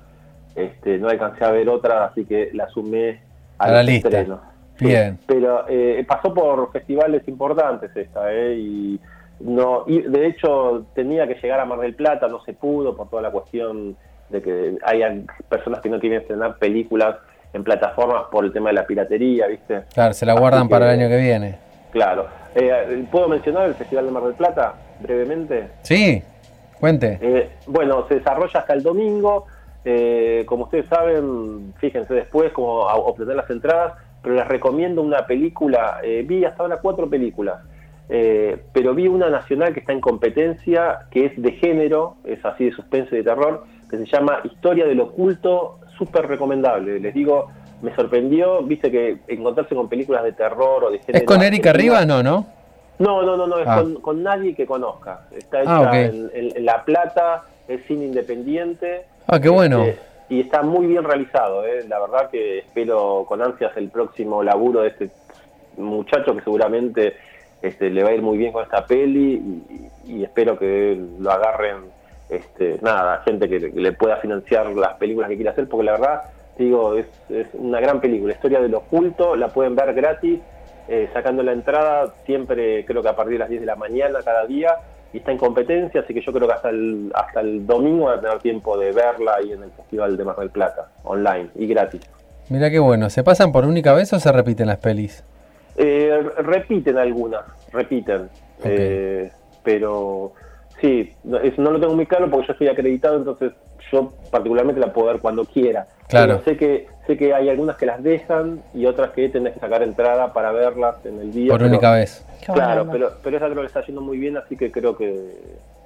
este, 0.55 0.97
no 0.97 1.09
alcancé 1.09 1.43
a 1.43 1.51
ver 1.51 1.67
otra, 1.67 2.05
así 2.05 2.23
que 2.23 2.51
la 2.53 2.69
sumé 2.69 3.19
a, 3.57 3.65
A 3.65 3.71
la 3.71 3.83
lista. 3.83 4.07
estrenos. 4.07 4.39
Bien. 4.79 5.19
pero 5.27 5.65
eh, 5.67 6.03
pasó 6.07 6.33
por 6.33 6.71
festivales 6.71 7.27
importantes 7.27 7.95
esta, 7.95 8.33
¿eh? 8.33 8.55
Y, 8.55 8.99
no, 9.41 9.83
y 9.87 10.01
de 10.01 10.27
hecho 10.27 10.85
tenía 10.93 11.27
que 11.27 11.35
llegar 11.35 11.59
a 11.59 11.65
Mar 11.65 11.79
del 11.79 11.95
Plata, 11.95 12.27
no 12.27 12.43
se 12.43 12.53
pudo 12.53 12.95
por 12.95 13.09
toda 13.09 13.21
la 13.21 13.31
cuestión 13.31 13.95
de 14.29 14.41
que 14.41 14.77
hay 14.83 15.25
personas 15.47 15.79
que 15.81 15.89
no 15.89 15.99
quieren 15.99 16.21
estrenar 16.21 16.57
películas 16.57 17.15
en 17.53 17.63
plataformas 17.63 18.25
por 18.31 18.45
el 18.45 18.53
tema 18.53 18.69
de 18.69 18.75
la 18.75 18.85
piratería, 18.85 19.47
¿viste? 19.47 19.83
Claro, 19.93 20.13
se 20.13 20.25
la 20.25 20.33
guardan 20.33 20.69
para 20.69 20.93
el 20.93 20.99
año 20.99 21.09
que 21.09 21.17
viene. 21.17 21.57
Claro. 21.91 22.27
Eh, 22.55 23.05
¿Puedo 23.11 23.27
mencionar 23.27 23.67
el 23.67 23.75
Festival 23.75 24.05
de 24.05 24.11
Mar 24.11 24.23
del 24.23 24.33
Plata 24.33 24.75
brevemente? 24.99 25.67
Sí, 25.81 26.21
cuente. 26.79 27.17
Eh, 27.21 27.49
bueno, 27.67 28.07
se 28.07 28.15
desarrolla 28.15 28.59
hasta 28.59 28.73
el 28.73 28.83
domingo. 28.83 29.45
Eh, 29.85 30.43
como 30.45 30.65
ustedes 30.65 30.85
saben, 30.87 31.73
fíjense 31.79 32.13
después 32.13 32.51
cómo 32.51 32.81
obtener 32.81 33.35
las 33.35 33.49
entradas, 33.49 33.93
pero 34.21 34.35
les 34.35 34.47
recomiendo 34.47 35.01
una 35.01 35.25
película. 35.25 35.99
vi 36.25 36.45
hasta 36.45 36.63
ahora 36.63 36.79
cuatro 36.81 37.09
películas. 37.09 37.59
pero 38.07 38.93
vi 38.93 39.07
una 39.07 39.29
nacional 39.29 39.73
que 39.73 39.81
está 39.81 39.93
en 39.93 40.01
competencia, 40.01 41.07
que 41.11 41.25
es 41.25 41.41
de 41.41 41.51
género, 41.53 42.15
es 42.23 42.43
así 42.43 42.65
de 42.65 42.71
suspense 42.71 43.15
y 43.15 43.17
de 43.19 43.23
terror, 43.23 43.63
que 43.89 43.97
se 43.97 44.05
llama 44.05 44.39
Historia 44.43 44.85
del 44.85 44.99
Oculto, 44.99 45.79
súper 45.97 46.27
recomendable. 46.27 46.99
Les 46.99 47.13
digo, 47.13 47.49
me 47.81 47.95
sorprendió, 47.95 48.61
viste 48.63 48.91
que 48.91 49.19
encontrarse 49.27 49.75
con 49.75 49.87
películas 49.87 50.23
de 50.23 50.33
terror 50.33 50.83
o 50.83 50.91
de 50.91 50.99
género. 50.99 51.19
¿Es 51.19 51.23
con 51.23 51.41
Erika 51.41 51.73
Rivas? 51.73 52.05
No, 52.05 52.23
¿no? 52.23 52.47
No, 52.99 53.21
no, 53.21 53.37
no, 53.37 53.47
no, 53.47 53.59
es 53.59 53.67
ah. 53.67 53.83
con, 54.01 54.23
nadie 54.23 54.53
que 54.53 54.65
conozca. 54.65 55.21
Está 55.31 55.59
ah, 55.65 55.97
hecha 55.97 56.17
en, 56.33 56.65
La 56.65 56.83
Plata, 56.83 57.43
es 57.67 57.85
cine 57.85 58.05
independiente. 58.05 59.05
Ah, 59.27 59.39
qué 59.39 59.47
bueno. 59.47 59.83
Este, 59.83 60.01
y 60.29 60.41
está 60.41 60.61
muy 60.61 60.85
bien 60.85 61.03
realizado, 61.03 61.65
¿eh? 61.65 61.85
la 61.87 61.99
verdad 61.99 62.29
que 62.29 62.59
espero 62.59 63.25
con 63.27 63.41
ansias 63.41 63.75
el 63.77 63.89
próximo 63.89 64.43
laburo 64.43 64.81
de 64.81 64.89
este 64.89 65.09
muchacho 65.77 66.35
que 66.35 66.43
seguramente 66.43 67.15
este, 67.61 67.89
le 67.89 68.03
va 68.03 68.09
a 68.09 68.13
ir 68.13 68.21
muy 68.21 68.37
bien 68.37 68.51
con 68.51 68.63
esta 68.63 68.85
peli 68.85 69.63
y 70.05 70.23
espero 70.23 70.57
que 70.57 71.01
lo 71.19 71.31
agarren 71.31 71.99
este, 72.29 72.77
nada, 72.81 73.23
gente 73.25 73.49
que, 73.49 73.59
le 73.59 73.91
pueda 73.93 74.17
financiar 74.17 74.67
las 74.67 74.93
películas 74.97 75.29
que 75.29 75.35
quiera 75.35 75.51
hacer, 75.51 75.67
porque 75.67 75.85
la 75.85 75.93
verdad, 75.93 76.21
digo, 76.57 76.95
es, 76.95 77.07
una 77.53 77.79
gran 77.79 77.99
película, 77.99 78.33
historia 78.33 78.61
del 78.61 78.75
oculto, 78.75 79.35
la 79.35 79.47
pueden 79.47 79.75
ver 79.75 79.93
gratis, 79.95 80.39
eh, 80.87 81.09
sacando 81.11 81.41
la 81.41 81.53
entrada, 81.53 82.13
siempre 82.25 82.85
creo 82.85 83.01
que 83.01 83.09
a 83.09 83.15
partir 83.15 83.33
de 83.33 83.39
las 83.39 83.49
10 83.49 83.61
de 83.61 83.67
la 83.67 83.75
mañana 83.75 84.19
cada 84.23 84.45
día, 84.45 84.75
y 85.13 85.17
está 85.17 85.31
en 85.31 85.37
competencia, 85.37 86.01
así 86.01 86.13
que 86.13 86.21
yo 86.21 86.31
creo 86.31 86.47
que 86.47 86.53
hasta 86.53 86.69
el, 86.69 87.11
hasta 87.13 87.41
el 87.41 87.65
domingo 87.65 88.05
va 88.05 88.15
a 88.15 88.21
tener 88.21 88.39
tiempo 88.39 88.77
de 88.77 88.91
verla 88.91 89.35
ahí 89.35 89.51
en 89.51 89.63
el 89.63 89.71
Festival 89.71 90.17
de 90.17 90.23
Mar 90.23 90.35
del 90.37 90.49
Plata, 90.49 90.89
online 91.03 91.49
y 91.55 91.67
gratis. 91.67 92.01
Mira 92.49 92.69
qué 92.69 92.79
bueno, 92.79 93.09
¿se 93.09 93.23
pasan 93.23 93.51
por 93.51 93.65
única 93.65 93.93
vez 93.93 94.11
o 94.13 94.19
se 94.19 94.31
repiten 94.31 94.67
las 94.67 94.77
pelis? 94.77 95.23
Eh, 95.77 96.21
repiten 96.37 96.97
algunas, 96.97 97.41
repiten, 97.71 98.29
eh, 98.63 99.31
pero 99.63 100.33
Sí, 100.81 101.13
no, 101.23 101.39
no 101.57 101.71
lo 101.71 101.79
tengo 101.79 101.95
muy 101.95 102.05
claro 102.05 102.29
porque 102.29 102.47
yo 102.47 102.53
estoy 102.53 102.67
acreditado, 102.67 103.17
entonces 103.17 103.51
yo 103.91 104.13
particularmente 104.31 104.79
la 104.79 104.93
puedo 104.93 105.07
ver 105.07 105.19
cuando 105.19 105.43
quiera. 105.45 105.87
Claro. 106.07 106.41
sé 106.43 106.55
que 106.55 106.87
sé 107.09 107.17
que 107.17 107.33
hay 107.33 107.49
algunas 107.49 107.75
que 107.75 107.87
las 107.87 108.03
dejan 108.03 108.61
y 108.71 108.85
otras 108.85 109.09
que 109.11 109.29
tenés 109.29 109.53
que 109.55 109.59
sacar 109.59 109.81
entrada 109.81 110.31
para 110.31 110.51
verlas 110.51 111.03
en 111.05 111.19
el 111.19 111.31
día. 111.31 111.51
Por 111.51 111.63
única 111.63 111.91
vez. 111.91 112.23
Claro, 112.45 112.87
pero, 112.91 113.13
pero 113.23 113.37
esa 113.37 113.47
creo 113.47 113.61
que 113.61 113.65
está 113.67 113.83
yendo 113.83 114.01
muy 114.01 114.19
bien, 114.19 114.37
así 114.37 114.55
que 114.55 114.71
creo 114.71 114.95
que 114.95 115.09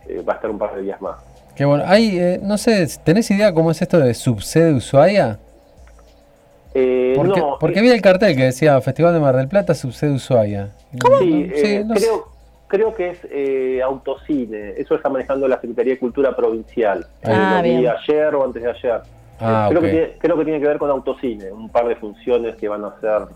eh, 0.09 0.21
va 0.27 0.33
a 0.33 0.35
estar 0.35 0.51
un 0.51 0.59
par 0.59 0.75
de 0.75 0.81
días 0.81 1.01
más. 1.01 1.15
Qué 1.55 1.63
bueno. 1.63 1.85
Hay, 1.87 2.19
eh, 2.19 2.39
no 2.43 2.57
sé, 2.57 2.85
¿tenés 3.05 3.31
idea 3.31 3.53
cómo 3.53 3.71
es 3.71 3.81
esto 3.81 3.99
de 3.99 4.13
subsede 4.13 4.73
Ushuaia? 4.73 5.39
Eh, 6.73 7.13
porque, 7.15 7.39
no, 7.39 7.57
porque 7.57 7.81
vi 7.81 7.89
el 7.89 8.01
cartel 8.01 8.35
que 8.35 8.43
decía 8.43 8.81
Festival 8.81 9.13
de 9.13 9.21
Mar 9.21 9.37
del 9.37 9.47
Plata, 9.47 9.73
subsede 9.73 10.11
Ushuaia. 10.11 10.71
¿Cómo? 10.99 11.19
Sí, 11.19 11.49
creo, 11.53 12.27
creo 12.67 12.93
que 12.93 13.09
es 13.11 13.19
eh, 13.31 13.81
autocine. 13.81 14.73
Eso 14.75 14.95
está 14.95 15.07
manejando 15.07 15.47
la 15.47 15.61
Secretaría 15.61 15.93
de 15.93 15.99
Cultura 15.99 16.35
Provincial. 16.35 17.07
Ah, 17.23 17.61
lo 17.63 17.63
vi 17.63 17.87
ayer 17.87 18.35
o 18.35 18.43
antes 18.43 18.61
de 18.61 18.69
ayer. 18.69 19.01
Ah, 19.39 19.67
creo, 19.69 19.81
que 19.81 19.89
tiene, 19.89 20.09
creo 20.19 20.37
que 20.37 20.43
tiene 20.45 20.59
que 20.59 20.67
ver 20.67 20.77
con 20.77 20.89
autocine, 20.89 21.51
un 21.51 21.69
par 21.69 21.87
de 21.87 21.95
funciones 21.95 22.55
que 22.55 22.67
van 22.67 22.85
a 22.85 22.89
hacer, 22.89 23.27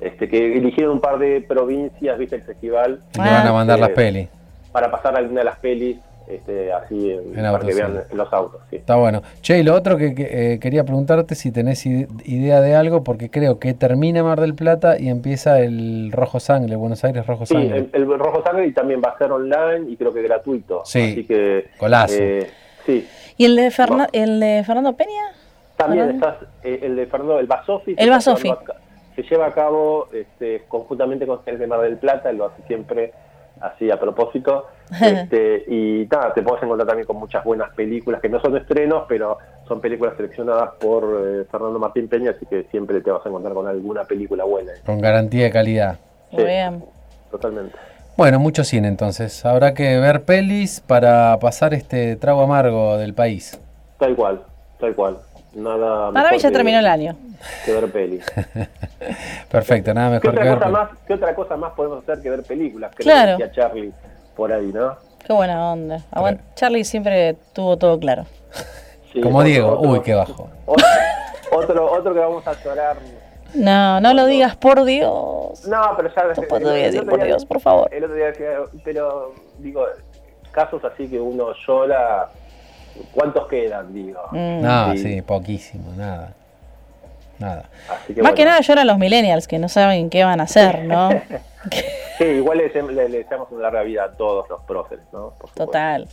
este, 0.00 0.28
que 0.28 0.56
eligieron 0.56 0.94
un 0.94 1.00
par 1.00 1.18
de 1.18 1.40
provincias, 1.42 2.18
viste 2.18 2.36
el 2.36 2.42
festival. 2.42 3.00
Y 3.14 3.18
le 3.18 3.30
van 3.30 3.46
a 3.46 3.52
mandar 3.52 3.78
las 3.78 3.90
pelis. 3.90 4.28
Para 4.72 4.90
pasar 4.90 5.16
alguna 5.16 5.40
de 5.40 5.44
las 5.44 5.58
pelis 5.58 5.98
este, 6.30 6.72
así 6.72 7.10
en, 7.10 7.34
para 7.34 7.58
que 7.58 7.74
vean 7.74 8.04
los 8.12 8.32
autos. 8.32 8.60
Está 8.70 8.96
bueno. 8.96 9.22
Che, 9.40 9.58
y 9.58 9.62
lo 9.62 9.74
otro 9.74 9.96
que, 9.96 10.14
eh, 10.16 10.58
quería 10.60 10.84
preguntarte 10.84 11.34
si 11.34 11.50
tenés 11.50 11.84
idea 11.86 12.60
de 12.60 12.74
algo, 12.74 13.02
porque 13.02 13.30
creo 13.30 13.58
que 13.58 13.74
termina 13.74 14.22
Mar 14.22 14.40
del 14.40 14.54
Plata 14.54 14.98
y 14.98 15.08
empieza 15.08 15.60
el 15.60 16.12
Rojo 16.12 16.38
Sangre, 16.40 16.76
Buenos 16.76 17.02
Aires 17.04 17.26
Rojo 17.26 17.46
Sangre. 17.46 17.80
Sí, 17.80 17.90
el, 17.92 18.06
Rojo 18.06 18.42
Sangre 18.44 18.66
y 18.66 18.72
también 18.72 19.02
va 19.04 19.10
a 19.10 19.18
ser 19.18 19.32
online 19.32 19.90
y 19.90 19.96
creo 19.96 20.12
que 20.12 20.22
gratuito. 20.22 20.82
Sí, 20.84 21.12
así 21.12 21.24
que, 21.24 21.70
colazo. 21.78 22.14
Eh, 22.18 22.48
sí. 22.86 23.08
¿Y 23.36 23.44
el 23.46 23.56
de, 23.56 23.72
el 24.12 24.40
de 24.40 24.62
Fernando 24.64 24.96
Peña? 24.96 25.39
También 25.80 26.10
está 26.10 26.38
eh, 26.62 26.80
el 26.82 26.96
de 26.96 27.06
Fernando, 27.06 27.38
el 27.38 27.46
Basofi. 27.46 27.94
El 27.96 28.10
Basofi. 28.10 28.52
Se 29.16 29.22
lleva 29.22 29.46
a 29.46 29.52
cabo 29.52 30.08
este, 30.12 30.64
conjuntamente 30.68 31.26
con 31.26 31.40
el 31.46 31.58
de 31.58 31.66
Mar 31.66 31.80
del 31.80 31.96
Plata, 31.96 32.32
lo 32.32 32.46
hace 32.46 32.62
siempre 32.66 33.12
así 33.60 33.90
a 33.90 33.98
propósito. 33.98 34.66
Este, 35.00 35.64
y 35.68 36.08
nada, 36.10 36.34
te 36.34 36.42
puedes 36.42 36.64
encontrar 36.64 36.88
también 36.88 37.06
con 37.06 37.16
muchas 37.16 37.44
buenas 37.44 37.72
películas 37.74 38.20
que 38.20 38.28
no 38.28 38.40
son 38.40 38.56
estrenos, 38.56 39.04
pero 39.08 39.38
son 39.68 39.80
películas 39.80 40.16
seleccionadas 40.16 40.70
por 40.80 41.04
eh, 41.04 41.44
Fernando 41.48 41.78
Martín 41.78 42.08
Peña, 42.08 42.32
así 42.32 42.44
que 42.44 42.64
siempre 42.72 43.00
te 43.00 43.12
vas 43.12 43.24
a 43.24 43.28
encontrar 43.28 43.54
con 43.54 43.68
alguna 43.68 44.02
película 44.02 44.42
buena. 44.42 44.72
Con 44.84 45.00
garantía 45.00 45.44
de 45.44 45.50
calidad. 45.52 45.98
Muy 46.32 46.42
bien. 46.42 46.84
Totalmente. 47.30 47.76
Bueno, 48.16 48.40
mucho 48.40 48.64
cine 48.64 48.88
entonces. 48.88 49.46
Habrá 49.46 49.74
que 49.74 49.98
ver 50.00 50.24
pelis 50.24 50.80
para 50.80 51.38
pasar 51.38 51.72
este 51.72 52.16
trago 52.16 52.42
amargo 52.42 52.98
del 52.98 53.14
país. 53.14 53.60
Tal 53.98 54.16
cual, 54.16 54.42
tal 54.80 54.94
cual. 54.96 55.18
Nada 55.54 56.12
Para 56.12 56.30
mí 56.30 56.38
ya 56.38 56.50
terminó 56.50 56.78
el 56.78 56.86
año. 56.86 57.16
Que 57.64 57.72
ver 57.72 57.90
pelis. 57.90 58.24
Perfecto, 59.50 59.92
nada 59.92 60.10
mejor 60.10 60.22
¿Qué 60.22 60.28
otra 60.28 60.44
que 60.44 60.58
cosa 60.58 60.68
Más, 60.68 60.90
¿Qué 61.06 61.14
otra 61.14 61.34
cosa 61.34 61.56
más 61.56 61.72
podemos 61.72 62.02
hacer 62.02 62.22
que 62.22 62.30
ver 62.30 62.42
películas? 62.42 62.94
Que 62.94 63.02
claro. 63.02 63.32
decía 63.32 63.50
Charlie 63.50 63.92
por 64.36 64.52
ahí, 64.52 64.66
¿no? 64.66 64.96
Qué 65.26 65.32
buena 65.32 65.72
onda. 65.72 66.02
Charlie 66.54 66.84
siempre 66.84 67.36
tuvo 67.52 67.76
todo 67.76 67.98
claro. 67.98 68.26
Como 69.22 69.42
Diego, 69.42 69.80
uy, 69.80 70.00
qué 70.02 70.14
bajo. 70.14 70.48
Otro, 71.52 71.90
otro, 71.90 72.14
que 72.14 72.20
vamos 72.20 72.46
a 72.46 72.52
llorar. 72.62 72.96
No, 73.54 74.00
no 74.00 74.14
lo 74.14 74.26
digas 74.26 74.54
por 74.54 74.84
Dios. 74.84 75.66
No, 75.66 75.94
pero 75.96 76.14
ya. 76.14 76.22
No 76.36 76.42
puedo 76.48 76.70
decir 76.70 77.04
por 77.04 77.22
Dios, 77.22 77.44
por 77.44 77.60
favor. 77.60 77.92
El 77.92 78.04
otro 78.04 78.16
día 78.16 78.26
decía, 78.26 78.50
pero 78.84 79.34
digo, 79.58 79.84
casos 80.52 80.84
así 80.84 81.08
que 81.08 81.20
uno 81.20 81.52
llora 81.66 82.28
¿Cuántos 83.12 83.48
quedan, 83.48 83.92
digo? 83.92 84.20
Mm. 84.32 84.60
No, 84.60 84.96
sí. 84.96 85.22
poquísimo, 85.22 85.92
nada. 85.96 86.32
Nada. 87.38 87.64
Más 88.22 88.34
que 88.34 88.44
nada 88.44 88.60
lloran 88.60 88.86
los 88.86 88.98
millennials 88.98 89.48
que 89.48 89.58
no 89.58 89.68
saben 89.68 90.10
qué 90.10 90.24
van 90.24 90.40
a 90.40 90.42
hacer, 90.44 90.84
¿no? 90.84 91.08
sí, 92.18 92.24
igual 92.24 92.58
le, 92.58 93.08
deseamos 93.08 93.50
una 93.50 93.62
larga 93.62 93.82
vida 93.82 94.04
a 94.04 94.10
todos 94.10 94.48
los 94.50 94.60
próceres, 94.64 95.04
¿no? 95.12 95.32
Total. 95.54 96.06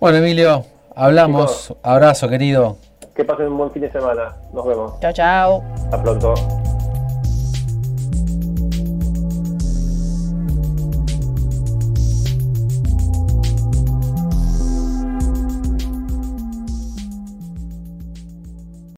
Bueno, 0.00 0.18
Emilio, 0.18 0.64
hablamos. 0.94 1.74
Abrazo, 1.82 2.28
querido. 2.28 2.76
Que 3.16 3.24
pasen 3.24 3.46
un 3.46 3.56
buen 3.56 3.70
fin 3.70 3.82
de 3.82 3.90
semana. 3.90 4.36
Nos 4.52 4.66
vemos. 4.66 5.00
Chao, 5.00 5.12
chao. 5.12 5.64
Hasta 5.84 6.02
pronto. 6.02 6.34